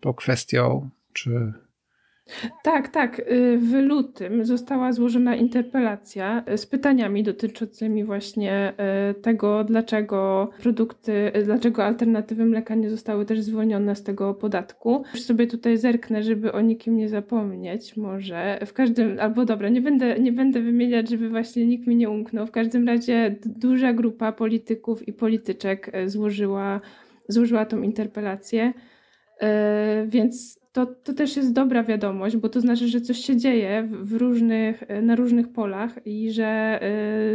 tą 0.00 0.14
kwestią, 0.14 0.90
czy 1.12 1.52
tak, 2.62 2.88
tak. 2.88 3.18
Y, 3.18 3.58
w 3.58 3.72
lutym 3.72 4.44
została 4.44 4.92
złożona 4.92 5.36
interpelacja 5.36 6.44
z 6.56 6.66
pytaniami 6.66 7.22
dotyczącymi 7.22 8.04
właśnie 8.04 8.72
y, 9.10 9.14
tego, 9.14 9.64
dlaczego 9.64 10.50
produkty, 10.62 11.12
y, 11.36 11.42
dlaczego 11.42 11.84
alternatywy 11.84 12.44
mleka 12.44 12.74
nie 12.74 12.90
zostały 12.90 13.24
też 13.24 13.40
zwolnione 13.40 13.96
z 13.96 14.02
tego 14.02 14.34
podatku. 14.34 15.04
Już 15.14 15.22
sobie 15.22 15.46
tutaj 15.46 15.76
zerknę, 15.76 16.22
żeby 16.22 16.52
o 16.52 16.60
nikim 16.60 16.96
nie 16.96 17.08
zapomnieć 17.08 17.96
może. 17.96 18.58
W 18.66 18.72
każdym, 18.72 19.20
albo 19.20 19.44
dobra, 19.44 19.68
nie 19.68 19.80
będę, 19.80 20.18
nie 20.18 20.32
będę 20.32 20.60
wymieniać, 20.60 21.08
żeby 21.08 21.28
właśnie 21.28 21.66
nikt 21.66 21.86
mi 21.86 21.96
nie 21.96 22.10
umknął. 22.10 22.46
W 22.46 22.50
każdym 22.50 22.88
razie 22.88 23.36
duża 23.44 23.92
grupa 23.92 24.32
polityków 24.32 25.08
i 25.08 25.12
polityczek 25.12 25.92
złożyła, 26.06 26.80
złożyła 27.28 27.66
tą 27.66 27.82
interpelację. 27.82 28.72
Więc 30.06 30.65
to, 30.76 30.86
to 30.86 31.12
też 31.14 31.36
jest 31.36 31.52
dobra 31.52 31.84
wiadomość, 31.84 32.36
bo 32.36 32.48
to 32.48 32.60
znaczy, 32.60 32.88
że 32.88 33.00
coś 33.00 33.18
się 33.18 33.36
dzieje 33.36 33.88
w 33.90 34.12
różnych, 34.12 34.82
na 35.02 35.16
różnych 35.16 35.52
polach 35.52 36.06
i 36.06 36.32
że 36.32 36.80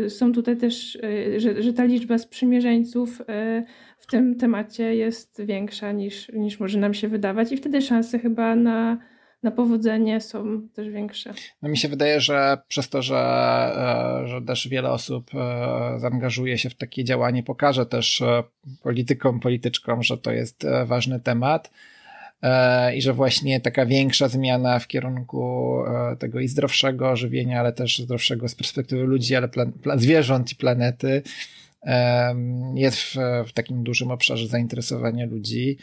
y, 0.05 0.09
są 0.09 0.31
tutaj 0.31 0.57
też, 0.57 0.95
y, 0.95 1.39
że, 1.39 1.63
że 1.63 1.73
ta 1.73 1.83
liczba 1.83 2.17
sprzymierzeńców 2.17 3.21
w 3.97 4.07
tym 4.11 4.35
temacie 4.35 4.95
jest 4.95 5.41
większa 5.45 5.91
niż, 5.91 6.29
niż 6.33 6.59
może 6.59 6.79
nam 6.79 6.93
się 6.93 7.07
wydawać 7.07 7.51
i 7.51 7.57
wtedy 7.57 7.81
szanse 7.81 8.19
chyba 8.19 8.55
na, 8.55 8.97
na 9.43 9.51
powodzenie 9.51 10.21
są 10.21 10.61
też 10.73 10.89
większe. 10.89 11.33
No 11.61 11.69
mi 11.69 11.77
się 11.77 11.87
wydaje, 11.87 12.21
że 12.21 12.57
przez 12.67 12.89
to, 12.89 13.01
że, 13.01 13.17
e, 14.23 14.27
że 14.27 14.41
też 14.41 14.67
wiele 14.67 14.91
osób 14.91 15.31
e, 15.35 15.99
zaangażuje 15.99 16.57
się 16.57 16.69
w 16.69 16.75
takie 16.75 17.03
działanie, 17.03 17.43
pokaże 17.43 17.85
też 17.85 18.21
e, 18.21 18.43
politykom, 18.83 19.39
polityczkom, 19.39 20.03
że 20.03 20.17
to 20.17 20.31
jest 20.31 20.67
ważny 20.85 21.19
temat 21.19 21.71
E, 21.71 22.00
i 22.95 23.01
że 23.01 23.13
właśnie 23.13 23.61
taka 23.61 23.85
większa 23.85 24.27
zmiana 24.27 24.79
w 24.79 24.87
kierunku 24.87 25.75
e, 25.85 26.15
tego 26.15 26.39
i 26.39 26.47
zdrowszego 26.47 27.15
żywienia, 27.15 27.59
ale 27.59 27.73
też 27.73 27.99
zdrowszego 27.99 28.47
z 28.47 28.55
perspektywy 28.55 29.03
ludzi, 29.03 29.35
ale 29.35 29.47
plan, 29.47 29.71
plan, 29.71 29.99
zwierząt 29.99 30.51
i 30.51 30.55
planety 30.55 31.21
jest 32.75 32.97
w, 32.97 33.15
w 33.47 33.53
takim 33.53 33.83
dużym 33.83 34.11
obszarze 34.11 34.47
zainteresowania 34.47 35.25
ludzi. 35.25 35.77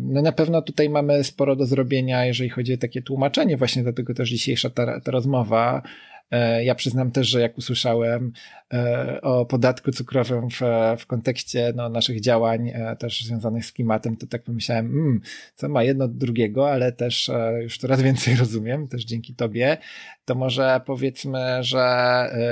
No 0.00 0.22
na 0.22 0.32
pewno 0.32 0.62
tutaj 0.62 0.88
mamy 0.88 1.24
sporo 1.24 1.56
do 1.56 1.66
zrobienia, 1.66 2.24
jeżeli 2.24 2.50
chodzi 2.50 2.74
o 2.74 2.76
takie 2.76 3.02
tłumaczenie, 3.02 3.56
właśnie 3.56 3.82
dlatego 3.82 4.14
też 4.14 4.30
dzisiejsza 4.30 4.70
ta, 4.70 5.00
ta 5.00 5.10
rozmowa, 5.10 5.82
E, 5.82 6.17
ja 6.64 6.74
przyznam 6.74 7.10
też, 7.10 7.28
że 7.28 7.40
jak 7.40 7.58
usłyszałem 7.58 8.32
e, 8.72 9.20
o 9.22 9.46
podatku 9.46 9.92
cukrowym 9.92 10.50
w, 10.50 10.60
w 10.98 11.06
kontekście 11.06 11.72
no, 11.76 11.88
naszych 11.88 12.20
działań 12.20 12.68
e, 12.68 12.96
też 12.96 13.24
związanych 13.24 13.66
z 13.66 13.72
klimatem, 13.72 14.16
to 14.16 14.26
tak 14.26 14.42
pomyślałem, 14.42 14.86
mm, 14.86 15.20
co 15.54 15.68
ma 15.68 15.82
jedno 15.82 16.08
drugiego, 16.08 16.70
ale 16.70 16.92
też 16.92 17.30
już 17.60 17.78
coraz 17.78 18.02
więcej 18.08 18.36
rozumiem, 18.36 18.88
też 18.88 19.04
dzięki 19.04 19.34
tobie. 19.34 19.78
To 20.24 20.34
może 20.34 20.80
powiedzmy, 20.86 21.64
że 21.64 21.78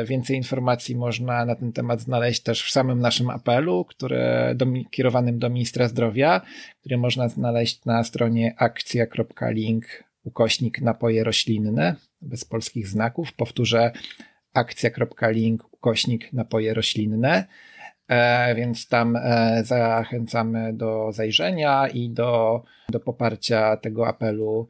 więcej 0.04 0.36
informacji 0.36 0.96
można 0.96 1.44
na 1.44 1.54
ten 1.54 1.72
temat 1.72 2.00
znaleźć 2.00 2.42
też 2.42 2.62
w 2.62 2.70
samym 2.70 3.00
naszym 3.00 3.30
apelu, 3.30 3.84
który 3.84 4.20
do, 4.54 4.66
kierowanym 4.90 5.38
do 5.38 5.50
ministra 5.50 5.88
zdrowia, 5.88 6.40
który 6.80 6.98
można 6.98 7.28
znaleźć 7.28 7.84
na 7.84 8.04
stronie 8.04 8.54
akcja.link 8.58 9.86
ukośnik 10.24 10.80
napoje 10.80 11.24
roślinne 11.24 11.96
bez 12.26 12.44
polskich 12.44 12.88
znaków. 12.88 13.32
Powtórzę 13.32 13.92
akcja.link 14.54 15.74
ukośnik 15.74 16.32
napoje 16.32 16.74
roślinne. 16.74 17.44
E, 18.08 18.54
więc 18.54 18.88
tam 18.88 19.16
e, 19.16 19.62
zachęcamy 19.64 20.72
do 20.72 21.12
zajrzenia 21.12 21.88
i 21.88 22.10
do, 22.10 22.62
do 22.88 23.00
poparcia 23.00 23.76
tego 23.76 24.08
apelu 24.08 24.68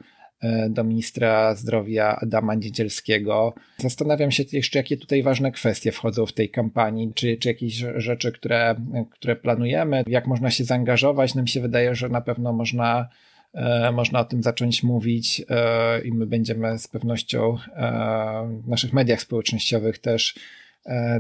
do 0.71 0.85
ministra 0.85 1.55
zdrowia 1.55 2.17
Adama 2.17 2.55
Niedzielskiego. 2.55 3.55
Zastanawiam 3.79 4.31
się 4.31 4.45
jeszcze, 4.53 4.79
jakie 4.79 4.97
tutaj 4.97 5.23
ważne 5.23 5.53
kwestie 5.53 5.93
wchodzą 5.93 6.27
w 6.27 6.33
tej 6.33 6.51
kampanii, 6.51 7.13
czy, 7.15 7.37
czy 7.37 7.49
jakieś 7.49 7.75
rzeczy, 7.97 8.33
które, 8.33 8.75
które 9.11 9.37
planujemy, 9.37 10.05
jak 10.07 10.27
można 10.27 10.51
się 10.51 10.65
zaangażować. 10.65 11.35
No 11.35 11.43
mi 11.43 11.49
się 11.49 11.61
wydaje, 11.61 11.95
że 11.95 12.09
na 12.09 12.21
pewno 12.21 12.53
można 12.53 13.09
E, 13.09 13.36
można 13.93 14.21
o 14.21 14.25
tym 14.25 14.43
zacząć 14.43 14.83
mówić 14.83 15.43
e, 15.49 16.01
i 16.01 16.13
my 16.13 16.27
będziemy 16.27 16.79
z 16.79 16.89
pewnością 16.89 17.57
e, 17.77 18.61
w 18.65 18.69
naszych 18.69 18.93
mediach 18.93 19.21
społecznościowych 19.21 19.99
też 19.99 20.35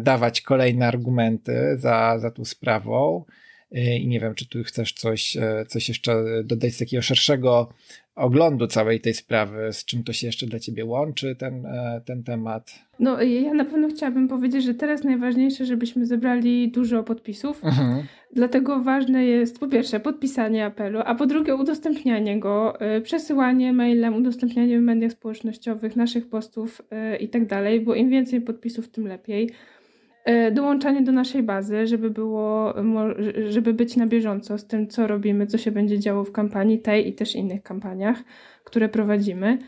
dawać 0.01 0.40
kolejne 0.40 0.87
argumenty 0.87 1.77
za, 1.79 2.18
za 2.18 2.31
tą 2.31 2.44
sprawą. 2.44 3.25
I 3.71 4.07
nie 4.07 4.21
wiem, 4.21 4.35
czy 4.35 4.49
tu 4.49 4.65
chcesz 4.65 4.93
coś, 4.93 5.37
coś 5.69 5.89
jeszcze 5.89 6.25
dodać 6.45 6.75
z 6.75 6.79
takiego 6.79 7.03
szerszego 7.03 7.69
oglądu 8.17 8.67
całej 8.67 9.01
tej 9.01 9.15
sprawy, 9.15 9.73
z 9.73 9.85
czym 9.85 10.05
to 10.05 10.13
się 10.13 10.27
jeszcze 10.27 10.47
dla 10.47 10.59
Ciebie 10.59 10.85
łączy, 10.85 11.37
ten, 11.37 11.67
e, 11.67 12.01
ten 12.05 12.23
temat? 12.23 12.75
No, 13.01 13.23
ja 13.23 13.55
na 13.55 13.65
pewno 13.65 13.89
chciałabym 13.89 14.29
powiedzieć, 14.29 14.65
że 14.65 14.75
teraz 14.75 15.05
najważniejsze, 15.05 15.67
żebyśmy 15.67 16.07
zebrali 16.07 16.71
dużo 16.71 17.03
podpisów. 17.03 17.65
Mhm. 17.65 18.03
Dlatego 18.33 18.81
ważne 18.81 19.25
jest 19.25 19.59
po 19.59 19.69
pierwsze 19.69 20.01
podpisanie 20.01 20.65
apelu, 20.65 21.01
a 21.05 21.15
po 21.15 21.27
drugie 21.27 21.55
udostępnianie 21.55 22.41
go, 22.41 22.81
e, 22.81 23.01
przesyłanie 23.01 23.73
mailem, 23.73 24.15
udostępnianie 24.15 24.79
w 24.79 24.83
mediach 24.83 25.13
społecznościowych 25.13 25.97
naszych 25.97 26.29
postów 26.29 26.83
e, 26.91 27.17
i 27.17 27.29
tak 27.29 27.47
dalej, 27.47 27.81
bo 27.81 27.95
im 27.95 28.11
więcej 28.11 28.41
podpisów, 28.41 28.89
tym 28.89 29.07
lepiej. 29.07 29.51
E, 30.27 30.51
dołączanie 30.51 31.03
do 31.03 31.12
naszej 31.12 31.43
bazy, 31.43 31.87
żeby 31.87 32.11
było, 32.11 32.75
żeby 33.49 33.75
być 33.75 33.97
na 33.97 34.07
bieżąco 34.07 34.59
z 34.59 34.67
tym, 34.67 34.89
co 34.89 35.07
robimy, 35.07 35.47
co 35.47 35.59
się 35.59 35.71
będzie 35.71 35.99
działo 35.99 36.25
w 36.25 36.33
kampanii 36.33 36.79
tej 36.79 37.09
i 37.09 37.12
też 37.12 37.35
innych 37.35 37.62
kampaniach, 37.62 38.23
które 38.65 38.89
prowadzimy. 38.89 39.59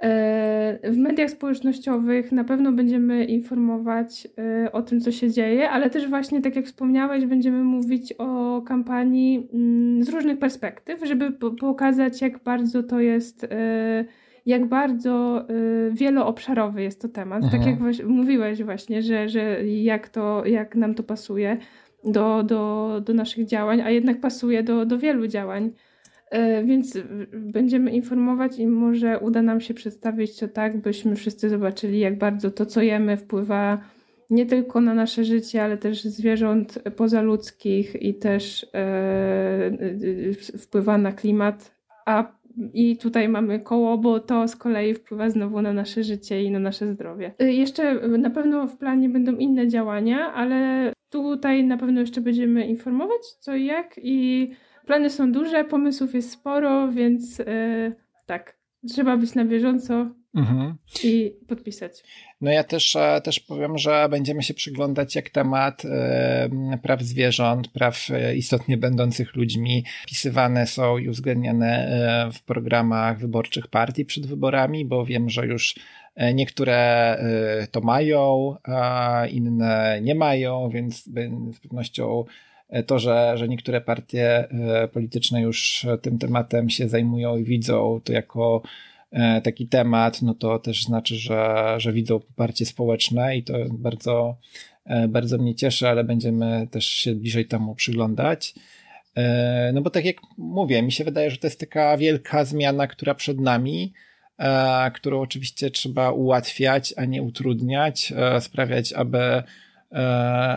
E, 0.00 0.90
w 0.92 0.96
mediach 0.96 1.30
społecznościowych 1.30 2.32
na 2.32 2.44
pewno 2.44 2.72
będziemy 2.72 3.24
informować 3.24 4.28
e, 4.38 4.72
o 4.72 4.82
tym, 4.82 5.00
co 5.00 5.12
się 5.12 5.30
dzieje, 5.30 5.70
ale 5.70 5.90
też 5.90 6.08
właśnie, 6.08 6.42
tak 6.42 6.56
jak 6.56 6.66
wspomniałeś, 6.66 7.26
będziemy 7.26 7.64
mówić 7.64 8.14
o 8.18 8.62
kampanii 8.62 9.48
mm, 9.52 10.04
z 10.04 10.08
różnych 10.08 10.38
perspektyw, 10.38 11.04
żeby 11.04 11.32
pokazać, 11.60 12.22
jak 12.22 12.38
bardzo 12.38 12.82
to 12.82 13.00
jest 13.00 13.46
jak 14.46 14.66
bardzo 14.66 15.44
y, 15.50 15.90
wieloobszarowy 15.92 16.82
jest 16.82 17.02
to 17.02 17.08
temat. 17.08 17.42
Tak 17.42 17.54
mhm. 17.54 17.76
Tak 17.76 17.98
jak 17.98 18.08
mówiłeś 18.08 18.62
właśnie, 18.62 19.02
że, 19.02 19.28
że 19.28 19.66
jak, 19.66 20.08
to, 20.08 20.46
jak 20.46 20.74
nam 20.74 20.94
to 20.94 21.02
pasuje 21.02 21.56
do, 22.04 22.42
do, 22.42 23.02
do 23.04 23.14
naszych 23.14 23.46
działań, 23.46 23.80
a 23.80 23.90
jednak 23.90 24.20
pasuje 24.20 24.62
do, 24.62 24.86
do 24.86 24.98
wielu 24.98 25.26
działań. 25.26 25.70
Y, 26.34 26.64
więc 26.64 26.98
będziemy 27.32 27.90
informować 27.90 28.58
i 28.58 28.66
może 28.66 29.18
uda 29.18 29.42
nam 29.42 29.60
się 29.60 29.74
przedstawić 29.74 30.38
to 30.38 30.48
tak, 30.48 30.80
byśmy 30.80 31.16
wszyscy 31.16 31.48
zobaczyli, 31.48 31.98
jak 31.98 32.18
bardzo 32.18 32.50
to, 32.50 32.66
co 32.66 32.82
jemy, 32.82 33.16
wpływa 33.16 33.78
nie 34.30 34.46
tylko 34.46 34.80
na 34.80 34.94
nasze 34.94 35.24
życie, 35.24 35.64
ale 35.64 35.76
też 35.76 36.04
zwierząt 36.04 36.78
pozaludzkich 36.96 38.02
i 38.02 38.14
też 38.14 38.66
e, 38.74 39.70
wpływa 40.58 40.98
na 40.98 41.12
klimat, 41.12 41.74
a 42.06 42.36
i 42.74 42.96
tutaj 42.96 43.28
mamy 43.28 43.60
koło, 43.60 43.98
bo 43.98 44.20
to 44.20 44.48
z 44.48 44.56
kolei 44.56 44.94
wpływa 44.94 45.30
znowu 45.30 45.62
na 45.62 45.72
nasze 45.72 46.04
życie 46.04 46.42
i 46.42 46.50
na 46.50 46.58
nasze 46.58 46.86
zdrowie. 46.86 47.34
Y, 47.42 47.52
jeszcze 47.52 48.08
na 48.08 48.30
pewno 48.30 48.66
w 48.66 48.76
planie 48.76 49.08
będą 49.08 49.36
inne 49.36 49.68
działania, 49.68 50.32
ale 50.32 50.92
tutaj 51.10 51.64
na 51.64 51.76
pewno 51.76 52.00
jeszcze 52.00 52.20
będziemy 52.20 52.66
informować 52.66 53.26
co 53.40 53.54
i 53.54 53.64
jak 53.64 54.00
i 54.02 54.50
plany 54.86 55.10
są 55.10 55.32
duże, 55.32 55.64
pomysłów 55.64 56.14
jest 56.14 56.30
sporo, 56.30 56.88
więc 56.88 57.38
yy, 57.38 57.46
tak, 58.26 58.58
trzeba 58.88 59.16
być 59.16 59.34
na 59.34 59.44
bieżąco 59.44 60.06
mhm. 60.36 60.74
i 61.04 61.34
podpisać. 61.48 62.02
No 62.40 62.50
ja 62.50 62.64
też, 62.64 62.96
e, 62.96 63.20
też 63.24 63.40
powiem, 63.40 63.78
że 63.78 64.08
będziemy 64.10 64.42
się 64.42 64.54
przyglądać, 64.54 65.14
jak 65.14 65.30
temat 65.30 65.84
e, 65.84 66.78
praw 66.82 67.02
zwierząt, 67.02 67.68
praw 67.68 68.08
e, 68.10 68.36
istotnie 68.36 68.76
będących 68.76 69.36
ludźmi 69.36 69.84
pisywane 70.06 70.66
są 70.66 70.98
i 70.98 71.08
uwzględniane 71.08 71.66
w 72.32 72.42
programach 72.42 73.18
wyborczych 73.18 73.66
partii 73.66 74.04
przed 74.04 74.26
wyborami, 74.26 74.84
bo 74.84 75.06
wiem, 75.06 75.30
że 75.30 75.46
już 75.46 75.74
niektóre 76.34 77.18
to 77.70 77.80
mają, 77.80 78.54
a 78.64 79.22
inne 79.30 79.98
nie 80.02 80.14
mają, 80.14 80.70
więc 80.70 81.04
z 81.56 81.60
pewnością 81.62 82.24
to, 82.86 82.98
że, 82.98 83.32
że 83.36 83.48
niektóre 83.48 83.80
partie 83.80 84.48
polityczne 84.92 85.42
już 85.42 85.86
tym 86.02 86.18
tematem 86.18 86.70
się 86.70 86.88
zajmują 86.88 87.36
i 87.36 87.44
widzą 87.44 88.00
to 88.04 88.12
jako 88.12 88.62
taki 89.44 89.68
temat, 89.68 90.22
no 90.22 90.34
to 90.34 90.58
też 90.58 90.84
znaczy, 90.84 91.16
że, 91.16 91.74
że 91.78 91.92
widzą 91.92 92.20
poparcie 92.20 92.66
społeczne 92.66 93.36
i 93.36 93.44
to 93.44 93.54
bardzo, 93.70 94.36
e, 94.84 95.08
bardzo 95.08 95.38
mnie 95.38 95.54
cieszy, 95.54 95.88
ale 95.88 96.04
będziemy 96.04 96.68
też 96.70 96.86
się 96.86 97.14
bliżej 97.14 97.46
temu 97.46 97.74
przyglądać. 97.74 98.54
E, 99.16 99.70
no 99.74 99.82
bo 99.82 99.90
tak 99.90 100.04
jak 100.04 100.16
mówię, 100.38 100.82
mi 100.82 100.92
się 100.92 101.04
wydaje, 101.04 101.30
że 101.30 101.36
to 101.36 101.46
jest 101.46 101.60
taka 101.60 101.96
wielka 101.96 102.44
zmiana, 102.44 102.86
która 102.86 103.14
przed 103.14 103.40
nami, 103.40 103.92
którą 104.94 105.20
oczywiście 105.20 105.70
trzeba 105.70 106.10
ułatwiać, 106.10 106.94
a 106.96 107.04
nie 107.04 107.22
utrudniać, 107.22 108.12
sprawiać, 108.40 108.92
aby, 108.92 109.42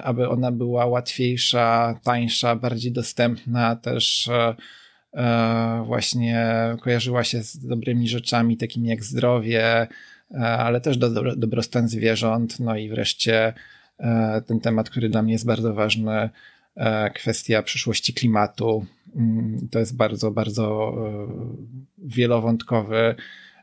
aby 0.04 0.30
ona 0.30 0.52
była 0.52 0.86
łatwiejsza, 0.86 2.00
tańsza, 2.04 2.56
bardziej 2.56 2.92
dostępna, 2.92 3.76
też 3.76 4.28
E, 4.28 4.56
właśnie 5.86 6.48
kojarzyła 6.82 7.24
się 7.24 7.44
z 7.44 7.68
dobrymi 7.68 8.08
rzeczami, 8.08 8.58
takimi 8.58 8.90
jak 8.90 9.04
zdrowie, 9.04 9.88
e, 10.32 10.38
ale 10.38 10.82
też 10.82 10.98
do, 10.98 11.36
dobrostan 11.36 11.90
zwierząt. 11.90 12.60
No 12.60 12.78
i 12.78 12.90
wreszcie 12.90 13.54
e, 14.00 14.42
ten 14.42 14.60
temat, 14.60 14.90
który 14.90 15.10
dla 15.10 15.22
mnie 15.22 15.34
jest 15.34 15.46
bardzo 15.46 15.74
ważny, 15.74 16.30
kwestia 17.16 17.64
przyszłości 17.64 18.14
klimatu. 18.14 18.86
Mm, 19.16 19.68
to 19.72 19.80
jest 19.80 19.96
bardzo, 19.96 20.32
bardzo 20.32 20.96
wielowątkowy 21.98 23.16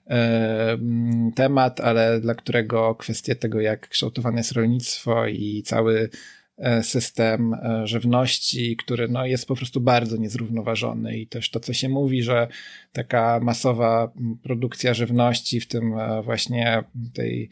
mm, 0.07 1.33
temat, 1.33 1.81
ale 1.81 2.21
dla 2.21 2.35
którego 2.35 2.95
kwestie 2.95 3.37
tego, 3.37 3.61
jak 3.61 3.89
kształtowane 3.89 4.39
jest 4.39 4.53
rolnictwo 4.53 5.27
i 5.27 5.63
cały 5.63 6.11
E, 6.11 6.46
system 6.83 7.55
e, 7.55 7.87
żywności, 7.87 8.77
który 8.77 9.09
no, 9.09 9.27
jest 9.27 9.47
po 9.49 9.57
prostu 9.57 9.81
bardzo 9.81 10.17
niezrównoważony 10.17 11.19
i 11.19 11.27
też 11.27 11.51
to, 11.51 11.61
co 11.61 11.73
się 11.73 11.89
mówi, 11.89 12.23
że 12.23 12.49
taka 12.93 13.41
masowa 13.43 14.13
produkcja 14.43 14.95
żywności, 14.95 15.61
w 15.61 15.67
tym 15.67 15.99
e, 15.99 16.23
właśnie 16.23 16.85
tej 17.15 17.51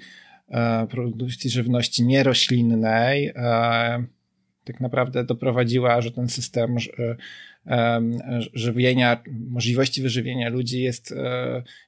produkcji 0.91 1.51
żywności 1.51 2.05
nieroślinnej, 2.05 3.33
tak 4.65 4.81
naprawdę 4.81 5.25
doprowadziła, 5.25 6.01
że 6.01 6.11
ten 6.11 6.29
system 6.29 6.77
żywienia, 8.55 9.23
możliwości 9.49 10.03
wyżywienia 10.03 10.49
ludzi 10.49 10.83
jest, 10.83 11.15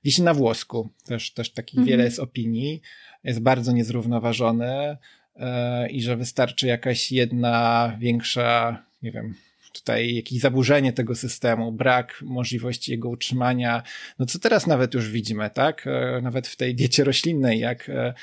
wisi 0.04 0.22
na 0.22 0.34
włosku. 0.34 0.90
Też, 1.04 1.32
też 1.32 1.52
takich 1.52 1.78
mhm. 1.78 1.88
wiele 1.88 2.04
jest 2.04 2.18
opinii. 2.18 2.82
Jest 3.24 3.40
bardzo 3.40 3.72
niezrównoważony. 3.72 4.96
E, 5.38 5.88
i 5.88 6.02
że 6.02 6.16
wystarczy 6.16 6.66
jakaś 6.66 7.12
jedna 7.12 7.96
większa, 8.00 8.82
nie 9.02 9.12
wiem, 9.12 9.34
tutaj 9.72 10.14
jakieś 10.14 10.40
zaburzenie 10.40 10.92
tego 10.92 11.14
systemu, 11.14 11.72
brak 11.72 12.18
możliwości 12.22 12.92
jego 12.92 13.08
utrzymania, 13.08 13.82
no 14.18 14.26
co 14.26 14.38
teraz 14.38 14.66
nawet 14.66 14.94
już 14.94 15.10
widzimy, 15.10 15.50
tak? 15.50 15.86
E, 15.86 16.20
nawet 16.22 16.46
w 16.46 16.56
tej 16.56 16.74
diecie 16.74 17.04
roślinnej, 17.04 17.60
jak, 17.60 17.88
e, 17.88 18.14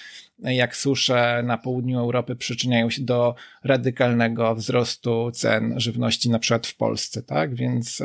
jak 0.54 0.76
susze 0.76 1.43
na 1.45 1.58
południu 1.58 1.99
Europy 1.99 2.36
przyczyniają 2.36 2.89
się 2.89 3.02
do 3.02 3.36
radykalnego 3.63 4.56
wzrostu 4.56 5.32
cen 5.32 5.80
żywności, 5.80 6.30
na 6.30 6.39
przykład 6.39 6.67
w 6.67 6.76
Polsce, 6.76 7.23
tak? 7.23 7.56
Więc, 7.56 8.02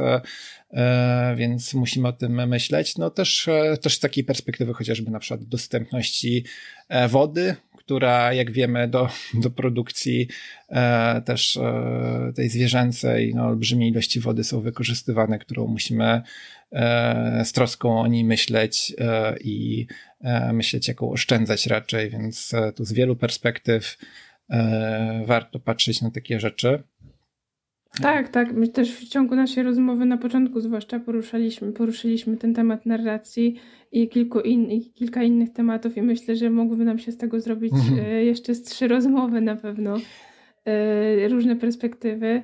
więc 1.37 1.75
musimy 1.75 2.09
o 2.09 2.13
tym 2.13 2.49
myśleć. 2.49 2.97
No 2.97 3.11
też, 3.11 3.49
też 3.81 3.97
z 3.97 4.01
takiej 4.01 4.25
perspektywy 4.25 4.75
chociażby 4.75 5.11
na 5.11 5.19
przykład 5.19 5.45
dostępności 5.45 6.45
wody, 7.09 7.57
która, 7.89 8.33
jak 8.33 8.51
wiemy, 8.51 8.89
do, 8.89 9.09
do 9.45 9.51
produkcji 9.51 10.29
e, 10.69 11.23
też 11.23 11.57
e, 11.57 12.33
tej 12.37 12.49
zwierzęcej, 12.49 13.35
no, 13.35 13.47
olbrzymie 13.47 13.89
ilości 13.89 14.21
wody 14.21 14.45
są 14.45 14.61
wykorzystywane, 14.61 15.39
którą 15.39 15.67
musimy 15.67 16.23
e, 16.73 17.45
z 17.45 17.53
troską 17.53 18.01
o 18.01 18.07
niej 18.07 18.25
myśleć 18.25 18.95
e, 18.99 19.37
i 19.39 19.87
e, 20.21 20.53
myśleć, 20.53 20.89
jaką 20.89 21.11
oszczędzać 21.11 21.67
raczej, 21.67 22.11
więc 22.11 22.55
e, 22.55 22.73
tu 22.73 22.85
z 22.85 22.93
wielu 22.93 23.17
perspektyw 23.17 23.99
warto 25.27 25.61
patrzeć 25.61 26.03
na 26.03 26.11
takie 26.11 26.41
rzeczy. 26.41 26.83
Tak, 28.03 28.29
tak. 28.29 28.53
My 28.53 28.69
też 28.69 28.97
w 28.97 29.09
ciągu 29.09 29.37
naszej 29.37 29.65
rozmowy 29.65 30.07
na 30.07 30.17
początku 30.17 30.61
zwłaszcza 30.61 31.01
poruszaliśmy, 31.01 31.73
poruszyliśmy 31.73 32.37
ten 32.37 32.55
temat 32.55 32.87
narracji 32.87 33.61
i 33.93 34.09
kilku 34.09 34.41
in, 34.41 34.71
i 34.71 34.91
kilka 34.91 35.23
innych 35.23 35.53
tematów 35.53 35.97
i 35.97 36.03
myślę, 36.03 36.37
że 36.37 36.51
mogłyby 36.51 36.85
nam 36.85 36.99
się 36.99 37.13
z 37.13 37.17
tego 37.17 37.41
zrobić 37.41 37.73
mhm. 37.73 38.07
E, 38.07 38.25
jeszcze 38.25 38.55
z 38.55 38.63
trzy 38.63 38.89
rozmowy 38.89 39.41
na 39.41 39.57
pewno. 39.57 39.97
E, 40.65 41.29
różne 41.29 41.57
perspektywy. 41.57 42.43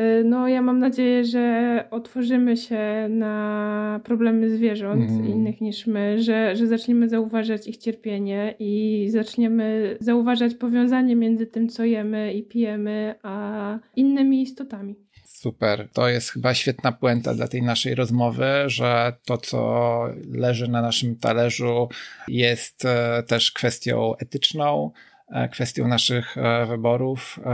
Y, 0.00 0.24
no 0.24 0.48
ja 0.48 0.62
mam 0.62 0.78
nadzieję, 0.78 1.24
że 1.24 1.84
otworzymy 1.90 2.56
się 2.56 3.06
na 3.10 4.00
problemy 4.04 4.50
zwierząt 4.50 5.10
mm. 5.10 5.28
innych 5.28 5.60
niż 5.60 5.86
my, 5.86 6.22
że, 6.22 6.56
że 6.56 6.66
zaczniemy 6.66 7.08
zauważać 7.08 7.66
ich 7.66 7.76
cierpienie 7.76 8.54
i 8.58 9.06
zaczniemy 9.10 9.96
zauważać 10.00 10.54
powiązanie 10.54 11.16
między 11.16 11.46
tym, 11.46 11.68
co 11.68 11.84
jemy 11.84 12.32
i 12.32 12.42
pijemy, 12.42 13.14
a 13.22 13.78
innymi 13.96 14.42
istotami. 14.42 14.94
Super. 15.24 15.88
To 15.92 16.08
jest 16.08 16.30
chyba 16.30 16.54
świetna 16.54 16.92
puenta 16.92 17.34
dla 17.34 17.48
tej 17.48 17.62
naszej 17.62 17.94
rozmowy, 17.94 18.46
że 18.66 19.12
to, 19.24 19.38
co 19.38 20.02
leży 20.32 20.68
na 20.68 20.82
naszym 20.82 21.16
talerzu, 21.16 21.88
jest 22.28 22.84
e, 22.84 23.22
też 23.22 23.52
kwestią 23.52 24.16
etyczną, 24.16 24.90
E, 24.90 25.17
kwestią 25.52 25.88
naszych 25.88 26.38
e, 26.38 26.66
wyborów, 26.66 27.40
e, 27.44 27.48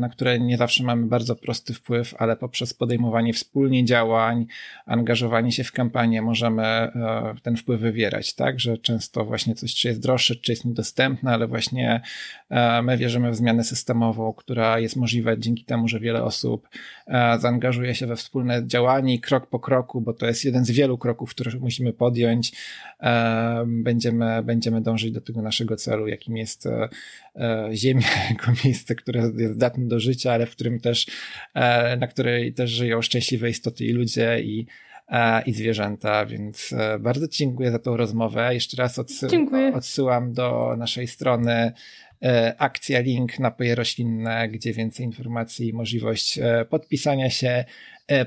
na 0.00 0.08
które 0.08 0.40
nie 0.40 0.56
zawsze 0.56 0.84
mamy 0.84 1.06
bardzo 1.06 1.36
prosty 1.36 1.74
wpływ, 1.74 2.14
ale 2.18 2.36
poprzez 2.36 2.74
podejmowanie 2.74 3.32
wspólnie 3.32 3.84
działań, 3.84 4.46
angażowanie 4.86 5.52
się 5.52 5.64
w 5.64 5.72
kampanię 5.72 6.22
możemy 6.22 6.92
ten 7.42 7.56
wpływ 7.56 7.80
wywierać, 7.80 8.34
tak? 8.34 8.60
Że 8.60 8.78
często 8.78 9.24
właśnie 9.24 9.54
coś, 9.54 9.74
czy 9.74 9.88
jest 9.88 10.02
droższe, 10.02 10.36
czy 10.36 10.52
jest 10.52 10.64
niedostępne, 10.64 11.32
ale 11.32 11.46
właśnie 11.46 12.00
my 12.82 12.96
wierzymy 12.96 13.30
w 13.30 13.36
zmianę 13.36 13.64
systemową, 13.64 14.32
która 14.32 14.78
jest 14.78 14.96
możliwa 14.96 15.36
dzięki 15.36 15.64
temu, 15.64 15.88
że 15.88 16.00
wiele 16.00 16.24
osób 16.24 16.68
zaangażuje 17.38 17.94
się 17.94 18.06
we 18.06 18.16
wspólne 18.16 18.66
działanie 18.66 19.20
krok 19.20 19.46
po 19.46 19.58
kroku, 19.58 20.00
bo 20.00 20.12
to 20.12 20.26
jest 20.26 20.44
jeden 20.44 20.64
z 20.64 20.70
wielu 20.70 20.98
kroków, 20.98 21.30
które 21.30 21.50
musimy 21.60 21.92
podjąć, 21.92 22.52
będziemy, 23.66 24.42
będziemy 24.42 24.80
dążyć 24.80 25.12
do 25.12 25.20
tego 25.20 25.42
naszego 25.42 25.76
celu, 25.76 26.08
jakim 26.08 26.36
jest 26.36 26.68
E, 27.36 27.68
ziemia 27.72 28.06
jako 28.30 28.52
miejsce, 28.64 28.94
które 28.94 29.30
jest 29.38 29.54
zdatne 29.54 29.88
do 29.88 30.00
życia, 30.00 30.32
ale 30.32 30.46
w 30.46 30.50
którym 30.50 30.80
też, 30.80 31.06
e, 31.54 31.96
na 31.96 32.06
której 32.06 32.54
też 32.54 32.70
żyją 32.70 33.02
szczęśliwe 33.02 33.50
istoty 33.50 33.84
i 33.84 33.92
ludzie 33.92 34.40
i, 34.40 34.66
e, 35.08 35.42
i 35.42 35.52
zwierzęta, 35.52 36.26
więc 36.26 36.74
bardzo 37.00 37.28
dziękuję 37.28 37.70
za 37.70 37.78
tą 37.78 37.96
rozmowę. 37.96 38.54
Jeszcze 38.54 38.76
raz 38.76 38.98
odsy 38.98 39.28
odsyłam 39.74 40.32
do 40.32 40.74
naszej 40.78 41.06
strony 41.06 41.72
akcja 42.58 43.00
link 43.00 43.38
napoje 43.38 43.74
roślinne, 43.74 44.48
gdzie 44.48 44.72
więcej 44.72 45.06
informacji 45.06 45.68
i 45.68 45.72
możliwość 45.72 46.38
podpisania 46.70 47.30
się 47.30 47.64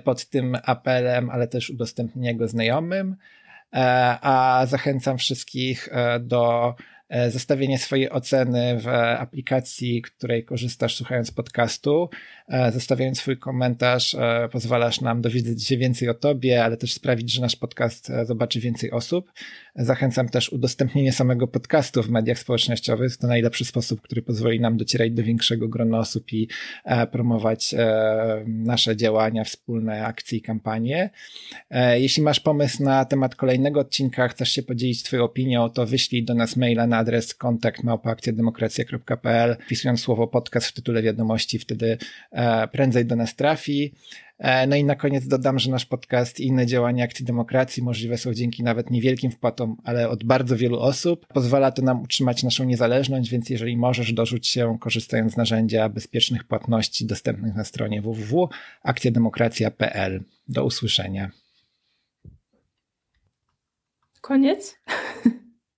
pod 0.04 0.26
tym 0.26 0.58
apelem, 0.64 1.30
ale 1.30 1.48
też 1.48 1.70
udostępnienia 1.70 2.34
go 2.34 2.48
znajomym. 2.48 3.16
A 4.22 4.66
zachęcam 4.68 5.18
wszystkich 5.18 5.90
do 6.20 6.76
zostawienie 7.30 7.78
swojej 7.78 8.10
oceny 8.10 8.80
w 8.80 8.88
aplikacji, 8.88 10.02
której 10.02 10.46
korzystasz 10.46 10.96
słuchając 10.96 11.32
podcastu. 11.32 12.10
E, 12.48 12.72
zostawiając 12.72 13.18
swój 13.18 13.38
komentarz, 13.38 14.16
e, 14.16 14.50
pozwalasz 14.52 15.02
nam 15.02 15.22
dowiedzieć 15.22 15.68
się 15.68 15.78
więcej 15.78 16.10
o 16.10 16.14
Tobie, 16.14 16.64
ale 16.64 16.78
też 16.78 16.94
sprawić, 16.94 17.32
że 17.34 17.42
nasz 17.42 17.56
podcast 17.56 18.12
zobaczy 18.24 18.60
więcej 18.60 18.92
osób. 18.92 19.32
Zachęcam 19.76 20.30
też 20.30 20.50
udostępnienie 20.50 21.12
samego 21.12 21.48
podcastu 21.48 22.04
w 22.04 22.10
mediach 22.10 22.40
społecznościowych. 22.40 23.18
To 23.18 23.28
najlepszy 23.28 23.66
sposób, 23.66 24.02
który 24.02 24.22
pozwoli 24.22 24.60
nam 24.60 24.78
docierać 24.78 25.12
do 25.12 25.24
większego 25.24 25.68
grona 25.68 26.00
osób 26.00 26.34
i 26.34 26.48
promować 27.12 27.76
nasze 28.48 28.98
działania, 28.98 29.44
wspólne 29.44 30.06
akcje 30.06 30.38
i 30.38 30.42
kampanie. 30.42 31.10
Jeśli 31.96 32.24
masz 32.24 32.40
pomysł 32.40 32.84
na 32.84 33.06
temat 33.06 33.36
kolejnego 33.36 33.80
odcinka, 33.80 34.28
chcesz 34.28 34.52
się 34.52 34.64
podzielić 34.64 35.04
Twoją 35.04 35.24
opinią, 35.24 35.70
to 35.70 35.86
wyślij 35.86 36.26
do 36.26 36.34
nas 36.34 36.56
maila 36.56 36.88
na 36.88 37.03
adres 37.04 37.36
kontakt 37.36 37.84
małpaakcjademokracja.pl 37.84 39.58
wpisując 39.66 40.02
słowo 40.02 40.28
podcast 40.28 40.68
w 40.68 40.74
tytule 40.74 41.02
wiadomości, 41.02 41.60
wtedy 41.60 41.98
e, 42.32 42.68
prędzej 42.68 43.06
do 43.06 43.16
nas 43.16 43.36
trafi. 43.36 43.94
E, 44.38 44.68
no 44.68 44.76
i 44.76 44.84
na 44.84 44.96
koniec 44.96 45.28
dodam, 45.28 45.60
że 45.60 45.72
nasz 45.72 45.86
podcast 45.86 46.40
i 46.40 46.48
inne 46.48 46.66
działania 46.66 47.04
akcji 47.04 47.26
demokracji 47.26 47.84
możliwe 47.84 48.18
są 48.18 48.34
dzięki 48.34 48.64
nawet 48.64 48.92
niewielkim 48.92 49.32
wpłatom, 49.32 49.78
ale 49.84 50.10
od 50.10 50.24
bardzo 50.24 50.58
wielu 50.58 50.80
osób. 50.80 51.28
Pozwala 51.28 51.72
to 51.72 51.82
nam 51.82 52.02
utrzymać 52.02 52.44
naszą 52.44 52.64
niezależność, 52.64 53.30
więc 53.30 53.50
jeżeli 53.50 53.78
możesz, 53.78 54.14
dorzuć 54.14 54.48
się 54.48 54.78
korzystając 54.80 55.34
z 55.34 55.38
narzędzia 55.38 55.90
bezpiecznych 55.90 56.44
płatności 56.44 57.06
dostępnych 57.06 57.56
na 57.56 57.64
stronie 57.64 58.02
www.akcjademokracja.pl. 58.02 60.24
Do 60.48 60.66
usłyszenia. 60.66 61.32
Koniec? 64.22 64.76